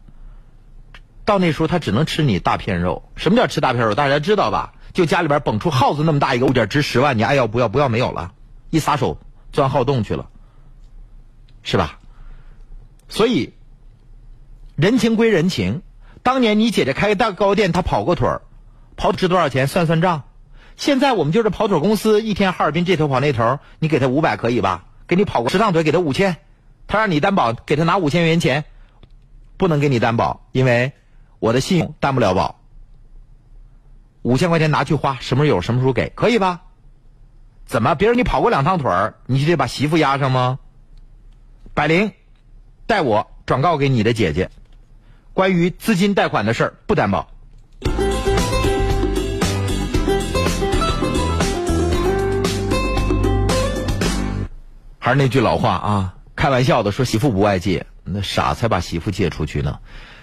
[1.24, 3.09] 到那时候，他只能吃你大片肉。
[3.16, 3.95] 什么叫吃大片肉？
[3.95, 4.74] 大家知道吧？
[4.93, 7.68] 就家里边蹦出耗子那么大一个物件，值十万，你爱要不要？
[7.68, 8.33] 不要没有了，
[8.70, 9.18] 一撒手
[9.53, 10.29] 钻耗洞去了，
[11.63, 11.99] 是吧？
[13.09, 13.55] 所以，
[14.76, 15.83] 人情归人情。
[16.22, 18.43] 当年你姐姐开个蛋糕店，她跑过腿儿，
[18.97, 19.67] 跑值多少钱？
[19.67, 20.25] 算算账。
[20.76, 24.85] 现在我们就是跑腿公司，一天哈尔滨这头跑那头，你给他五百可以吧？
[25.07, 26.37] 给你跑过十趟腿，给他五千。
[26.87, 28.64] 他让你担保，给他拿五千元钱，
[29.57, 30.93] 不能给你担保，因为
[31.39, 32.61] 我的信用担不了保。
[34.22, 36.63] 五千块钱拿去花，什么时候有什么时候给，可以吧？
[37.67, 37.95] 怎么？
[37.95, 40.59] 别人你跑过两趟腿儿，你就得把媳妇压上吗？
[41.75, 42.13] 百灵。
[42.88, 44.48] 代我转告给你的姐姐，
[45.34, 47.30] 关于资金贷款的事儿不担保。
[54.98, 59.80] 还是那句老话啊，开玩笑的说媳妇不外借，那傻才把媳妇借出去呢。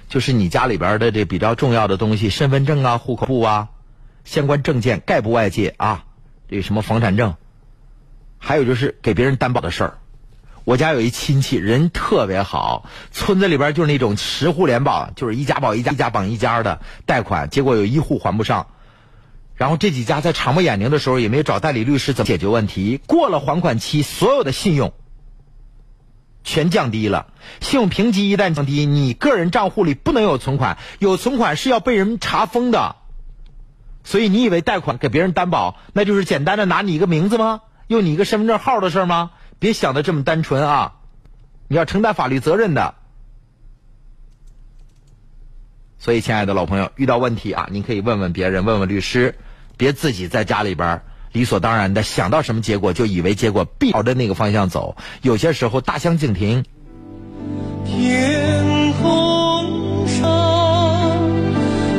[0.10, 3.70] 就是你家里边的这比较重要的东西，身份证啊、户口簿啊、
[4.24, 6.06] 相关证件概不外借啊。
[6.50, 7.36] 这什么房产证，
[8.40, 9.98] 还有就是给别人担保的事儿。
[10.66, 18.66] 我家有一亲戚，人特别好，村子里边就是那种十户联保，就是一家保一家，一家绑一家的贷款，结果有一户还不上，
[19.54, 24.94] 然后这几家在长不眼睛的时候也没有找代理律师怎么解决问题，过了还款期，所有的信用
[26.44, 27.28] 全降低了。
[27.62, 32.96] 信用评级一旦降低，你个人账户里不能有存款，有存款是要被人查封的。
[34.04, 37.62] 所以你以为贷款给别人担保，那就是简单的拿你一个名字吗？
[37.88, 39.30] 用你一个身份证号的事吗？
[39.60, 40.94] 别想的这么单纯啊！
[41.68, 42.96] 你要承担法律责任的。
[45.98, 49.34] 所以，亲爱的老朋友，遇到问题啊，您可以问问别人，问问律师，
[49.76, 51.02] 别自己在家里边
[51.32, 54.96] 理所当然的想到什么结果就以为结果必朝着那个方向走。
[55.24, 56.64] 有些时候大相径庭。
[57.86, 61.20] 天空上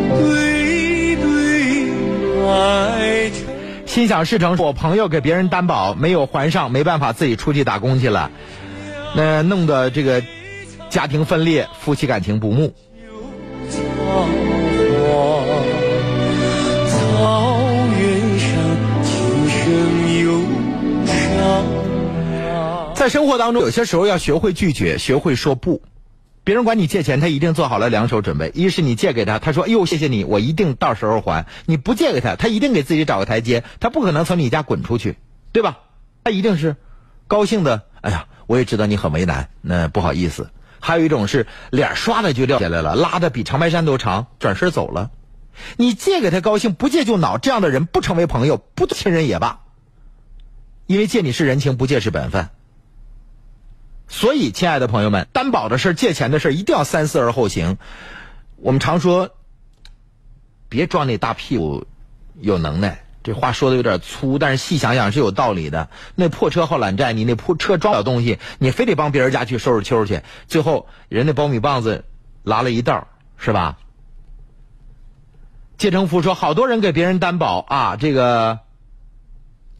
[0.08, 1.86] 对对
[2.44, 2.85] 白云。
[3.96, 8.30] 心想事成，我朋友给别人担保没有还上，没办法自己出去打工去了，
[9.14, 10.22] 那弄得这个
[10.90, 12.74] 家庭分裂，夫妻感情不睦。
[22.92, 25.80] 在生活当中，有些时候要学会拒绝，学会说不。
[26.46, 35.18] 别人管你借钱，他一定做好了两手准备：一是你借给他，他说“哟，谢谢你，我一定到时候还”；你不借给他，他一定给自己找个台阶，他不可能从你家滚出去，
[35.50, 35.78] 对吧？
[36.22, 36.76] 他一定是
[37.26, 37.82] 高兴的。
[38.00, 40.50] 哎呀，我也知道你很为难，那不好意思。
[40.78, 45.10] 还有一种是脸刷的就掉下来了，拉的比长白山都长，转身走了。
[45.76, 49.62] 你借给他高兴，不借就恼，这样的人不成为朋友，不亲人也罢。
[50.86, 52.50] 因为借你是人情，不借是本分。
[54.08, 57.76] 所以，亲爱的朋友们，担保的事、借钱的事，一定要三思而后行。
[58.56, 59.30] 我们常说，
[60.68, 61.86] 别装那大屁股
[62.40, 63.02] 有能耐。
[63.24, 65.90] 这话说的有点粗，但是细想想是有道理的。
[66.14, 72.04] 那破车好揽债，你那破车装不了东西，你非得帮别人家去收拾秋去，最后人那苞米棒子
[72.44, 73.78] 拉了一道，是吧？
[75.78, 78.60] 谢成福说，好多人给别人担保啊，这个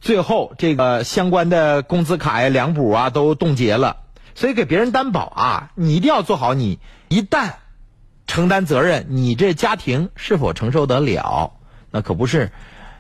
[0.01, 3.99] 最后这个相关的工资卡呀、粮补啊都冻结了。
[4.37, 7.55] 所以给别人担保啊，你一定要做好，你一旦
[8.29, 11.55] 承担责任，你这家庭是否承受得了？
[11.91, 12.53] 那可不是。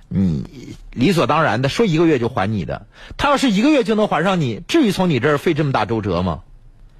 [0.08, 2.86] 你理所当然的说一个月就还你的，
[3.16, 6.44] 他要是一个月就能还上你，至于从你这儿费这么大周折吗？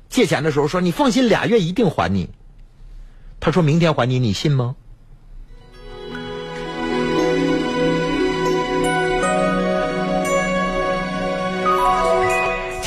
[0.08, 2.30] 借钱的时候说你放心，俩月一定还你。
[3.38, 4.74] 他说明天还你，你信吗？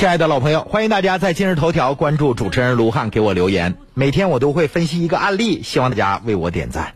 [0.00, 3.74] 亲爱的老朋友，欢迎大家在今日头条关注主持人卢汉，给我留言。
[3.92, 6.94] 每天我都会分析一个案例，希望大家为我点赞。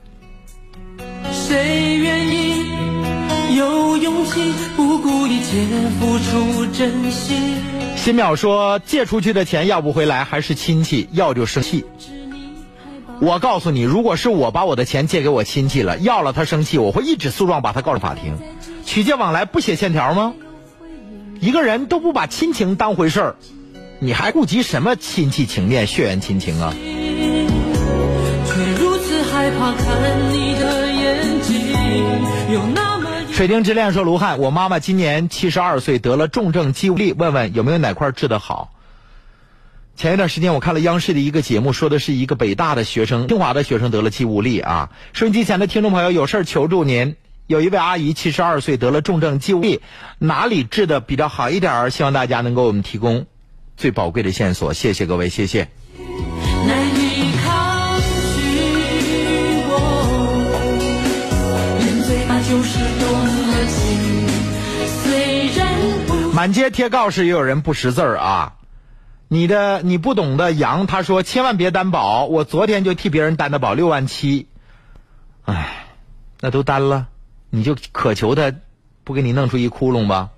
[1.31, 5.67] 谁愿意有勇气不顾一切
[6.01, 7.59] 付出真心？
[7.95, 11.85] 新淼说，借出去的钱要不回来还是亲戚，要就生气。
[13.21, 18.39] 我告诉你，如果是我把我的钱借给我亲戚了，要了他生气，我会一纸诉状把他告上法庭。
[18.87, 20.33] 取借往来不写欠条吗？
[21.45, 23.37] 一个人都不把亲情当回事儿，
[23.99, 26.75] 你还顾及什么亲戚情面、血缘亲情啊？
[33.31, 38.71] 水晶之恋说：“卢汉，我妈妈今年七十二岁，得了重症肌无力，问问有没有哪块治得好。”
[39.97, 44.89] 前一段时间我看了央视的一个节目，说的是一个北大的学生、清华的学生得了肌无力啊。
[45.13, 47.17] 收音机前的听众朋友有事儿求助您。
[47.47, 49.83] 有一位阿姨七十二岁得了重症肌无力，
[50.19, 51.91] 哪里治的比较好一点儿？
[51.91, 53.27] 希望大家能给我们提供
[53.77, 54.73] 最宝贵的线索。
[54.73, 55.69] 谢谢各位，谢谢。
[66.33, 68.55] 满街贴告示，也有人不识字儿啊。
[69.29, 74.49] 你的你不懂的羊他说千万别担保，我昨天就替别人担的保六万七，
[75.45, 75.87] 唉，
[76.41, 77.09] 那都担了，
[77.55, 78.53] 你就渴求他
[79.05, 80.31] 不给你弄出一窟窿吧。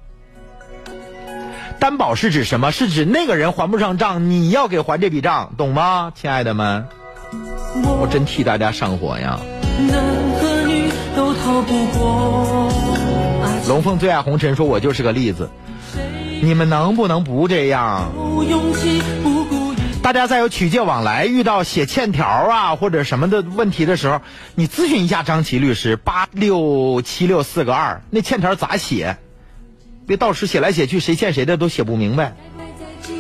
[1.81, 2.71] 担保是指什么？
[2.73, 6.87] 是指那个人还不上账，你要给还这笔账，懂吗，亲爱的们？
[7.83, 9.41] 我真替大家上火呀！
[13.67, 15.49] 龙凤最爱红尘说，我就是个例子。
[16.43, 18.13] 你们能不能不这样？
[20.07, 24.21] 大家在有取借往来、遇到写欠条啊或者什么的问题的时候，
[24.55, 29.17] 你咨询一下张琪律师，八六七六四个二，那欠条咋写？
[30.07, 32.37] 别到时写来写去，谁欠谁的都写不明白。
[33.09, 33.15] 有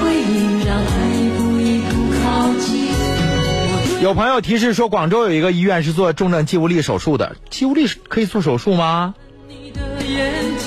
[0.00, 2.90] 回应，让爱一步一步靠近。
[2.90, 9.14] 我对有朋友提示说，广州有一个医院是做重症肌无力手术的，肌无力可以做手术吗？
[9.46, 10.61] 你的眼睛，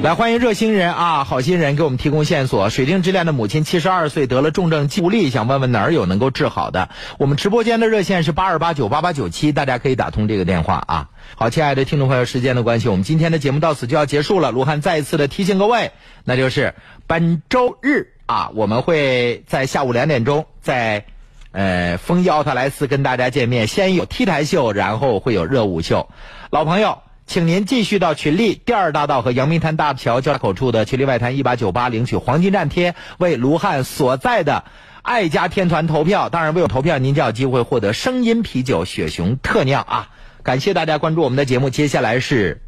[0.00, 2.70] 来，欢迎热心人啊，好心人给我们提供线索。
[2.70, 6.88] 水晶之恋的母亲七十二岁，得了重症肌无力，想问问哪儿有能够治好的。
[7.18, 11.08] 我们直播间的热线是八二八九八八九七，大家可以打通这个电话啊。
[11.34, 14.52] 好，亲爱的听众朋友，时间的关系，我们今天的节目到此就要结束了。
[14.52, 15.90] 卢汉再一次的提醒各位，
[16.22, 16.74] 那就是
[17.08, 21.06] 本周日啊，我们会在下午两点钟在
[21.50, 26.08] 呃丰益奥特莱斯跟大家见面，先有 T 台秀，然后会有热舞秀。
[26.50, 26.98] 老朋友。
[27.28, 34.64] 请您继续到群力第二大道和阳明滩大桥交叉口处的群力外滩一八九八领取黄金站贴，为卢汉所在的
[35.02, 36.30] 爱家天团投票。
[36.30, 40.08] 当然，为我投票，您就有机会获得声音啤酒雪熊特酿啊！
[40.42, 42.62] 感谢大家关注我们的节目，接下来是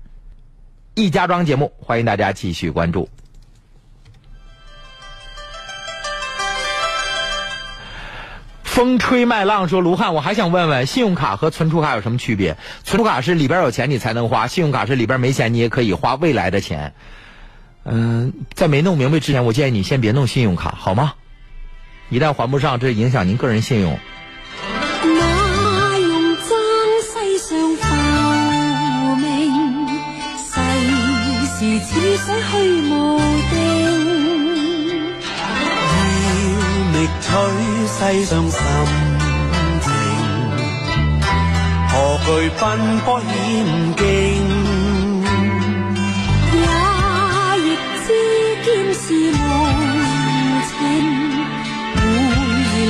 [0.95, 3.09] 易家庄节目，欢迎大家继续关注。
[8.81, 12.57] 风吹麦浪说：“卢汉，我还想问问，信用卡和存储卡有什么区别？
[12.83, 16.95] 存储卡是里边有钱你才能花，信用卡是里边没钱你也可以花未来的钱。
[17.85, 21.13] 嗯，在没弄明白之前，我建议你先别弄信用卡，好吗？
[22.09, 23.99] 一旦还不上，这影响您个人信用。
[25.03, 26.49] 那用爭
[27.05, 29.89] 世上浮名，
[30.39, 30.59] 世
[31.45, 33.21] 事似水虛無
[33.51, 33.61] 定。
[35.37, 37.29] 要力取
[38.01, 38.59] 世上心
[39.83, 39.87] 情，
[41.91, 41.93] 何
[42.25, 42.29] 惧
[42.59, 42.61] 奔
[43.05, 43.23] 波險
[43.95, 44.03] 境？
[46.57, 46.59] 也
[47.61, 47.69] 亦
[48.07, 48.09] 知
[48.65, 49.05] 劍是
[49.37, 49.39] 無
[50.65, 50.75] 情，
[52.01, 52.01] 會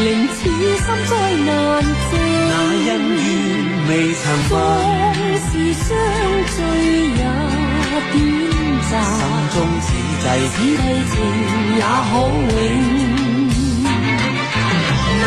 [0.05, 0.39] 令此
[0.78, 1.12] 心再
[1.45, 1.51] 難
[1.82, 2.12] 靜。
[2.49, 2.53] 那
[2.87, 3.27] 恩怨
[3.89, 4.55] 未曾縱分，
[5.51, 5.85] 是相
[6.55, 6.57] 聚
[7.16, 7.23] 也
[8.12, 8.15] 短
[8.87, 9.20] 暫，心
[9.51, 9.91] 中此此
[10.23, 10.62] 際際
[11.11, 11.12] 情
[11.74, 12.15] 也可
[12.55, 13.20] 永。
[15.25, 15.27] 那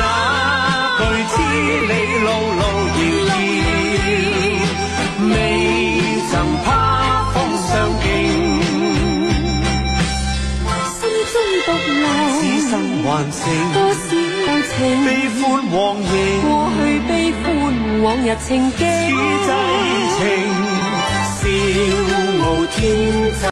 [0.98, 1.02] 句
[1.32, 1.36] 知
[1.90, 1.92] 你
[2.24, 2.28] 路
[2.60, 2.62] 路
[2.98, 3.34] 遥遥，
[5.30, 5.32] 未
[6.30, 6.32] 曾
[6.64, 6.66] 怕
[7.34, 7.36] 风
[7.68, 7.72] 霜
[8.02, 8.06] 劲。
[10.94, 11.02] 心
[11.32, 11.68] 中獨
[12.00, 12.04] 留，
[12.40, 12.72] 此生
[13.04, 13.42] 還剩
[13.74, 14.02] 多少
[14.70, 14.76] 情，
[15.06, 15.08] 悲
[15.40, 15.42] 歡
[15.72, 16.06] 往迎，
[16.42, 16.48] 過
[16.78, 17.12] 去悲
[17.44, 17.46] 歡
[18.02, 19.12] 往日情景，此
[19.46, 19.50] 際
[20.18, 20.22] 情，
[21.40, 21.42] 笑
[22.44, 22.46] 傲
[22.76, 22.78] 天
[23.32, 23.42] 際。